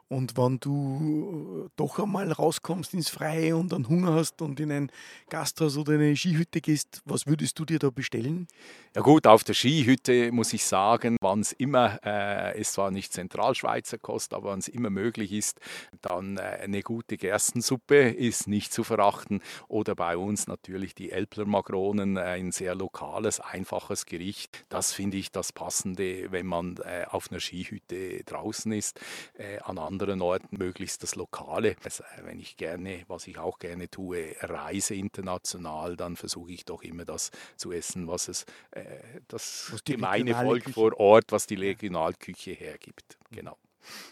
Und 0.10 0.38
wenn 0.38 0.60
du 0.60 1.66
äh, 1.66 1.70
doch 1.76 2.00
einmal 2.00 2.32
rauskommst 2.32 2.94
ins 2.94 3.10
Freie 3.10 3.56
und 3.56 3.72
dann 3.72 3.88
Hunger 3.88 4.14
hast 4.14 4.42
und 4.42 4.60
in 4.60 4.72
ein 4.72 4.92
Gasthaus 5.30 5.78
oder 5.78 5.94
eine 5.94 6.16
Skihütte 6.16 6.62
gehst, 6.62 7.02
was 7.06 7.26
würdest 7.26 7.58
du 7.58 7.66
dir 7.66 7.73
da 7.80 7.90
bestellen? 7.90 8.48
Ja 8.96 9.02
gut, 9.02 9.26
auf 9.26 9.44
der 9.44 9.54
Skihütte 9.54 10.32
muss 10.32 10.54
ich 10.54 10.66
sagen, 10.66 11.18
wann 11.22 11.40
es 11.40 11.52
immer, 11.52 12.00
äh, 12.06 12.60
ist 12.60 12.74
zwar 12.74 12.92
nicht 12.92 13.12
Zentralschweizer 13.12 13.98
Kost, 13.98 14.34
aber 14.34 14.52
wenn 14.52 14.60
es 14.60 14.68
immer 14.68 14.90
möglich 14.90 15.32
ist, 15.32 15.60
dann 16.02 16.38
äh, 16.38 16.42
eine 16.64 16.82
gute 16.84 17.18
Gerstensuppe 17.18 18.10
ist 18.10 18.48
nicht 18.48 18.72
zu 18.72 18.84
verachten. 18.84 19.42
Oder 19.68 19.96
bei 19.96 20.18
uns 20.18 20.48
natürlich 20.48 20.94
die 20.94 21.12
Elpler 21.12 21.46
Magronen, 21.46 22.18
ein 22.18 22.52
sehr 22.52 22.76
lokales, 22.76 23.40
einfaches 23.40 24.06
Gericht. 24.06 24.66
Das 24.70 24.94
finde 24.94 25.18
ich 25.18 25.32
das 25.32 25.52
Passende, 25.52 26.32
wenn 26.32 26.46
man 26.46 26.78
äh, 26.78 27.06
auf 27.10 27.32
einer 27.32 27.40
Skihütte 27.40 28.24
draußen 28.26 28.72
ist. 28.72 29.00
Äh, 29.34 29.60
an 29.60 29.78
anderen 29.78 30.22
Orten 30.22 30.58
möglichst 30.58 31.04
das 31.04 31.16
Lokale. 31.16 31.76
Also, 31.84 32.04
wenn 32.24 32.40
ich 32.40 32.58
gerne, 32.58 33.04
was 33.08 33.28
ich 33.28 33.38
auch 33.38 33.60
gerne 33.60 33.90
tue, 33.90 34.36
reise 34.42 34.96
international, 34.96 35.98
dann 35.98 36.16
versuche 36.16 36.52
ich 36.52 36.66
doch 36.66 36.84
immer 36.84 37.06
das 37.06 37.32
zu 37.64 37.72
essen, 37.72 38.08
was 38.08 38.28
es 38.28 38.46
äh, 38.72 38.84
das 39.28 39.70
was 39.72 39.84
gemeine 39.84 40.36
Volk 40.36 40.66
Küche. 40.66 40.74
vor 40.74 41.00
Ort, 41.00 41.32
was 41.32 41.48
die 41.48 41.56
Regionalküche 41.56 42.52
hergibt. 42.52 43.18
Genau. 43.32 43.58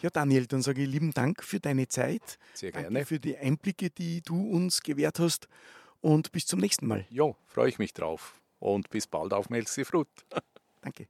Ja, 0.02 0.10
Daniel, 0.10 0.46
dann 0.46 0.62
sage 0.62 0.82
ich 0.82 0.88
lieben 0.88 1.12
Dank 1.12 1.42
für 1.42 1.60
deine 1.60 1.88
Zeit. 1.88 2.38
Sehr 2.54 2.72
gerne. 2.72 2.90
Danke 2.90 3.06
für 3.06 3.20
die 3.20 3.36
Einblicke, 3.36 3.90
die 3.90 4.22
du 4.22 4.50
uns 4.50 4.82
gewährt 4.82 5.18
hast. 5.18 5.48
Und 6.00 6.32
bis 6.32 6.46
zum 6.46 6.60
nächsten 6.60 6.86
Mal. 6.86 7.06
Ja, 7.10 7.32
freue 7.46 7.68
ich 7.68 7.78
mich 7.78 7.92
drauf. 7.92 8.40
Und 8.58 8.90
bis 8.90 9.06
bald 9.06 9.32
auf 9.32 9.50
Melzi 9.50 9.84
Frut. 9.84 10.08
Danke. 10.82 11.06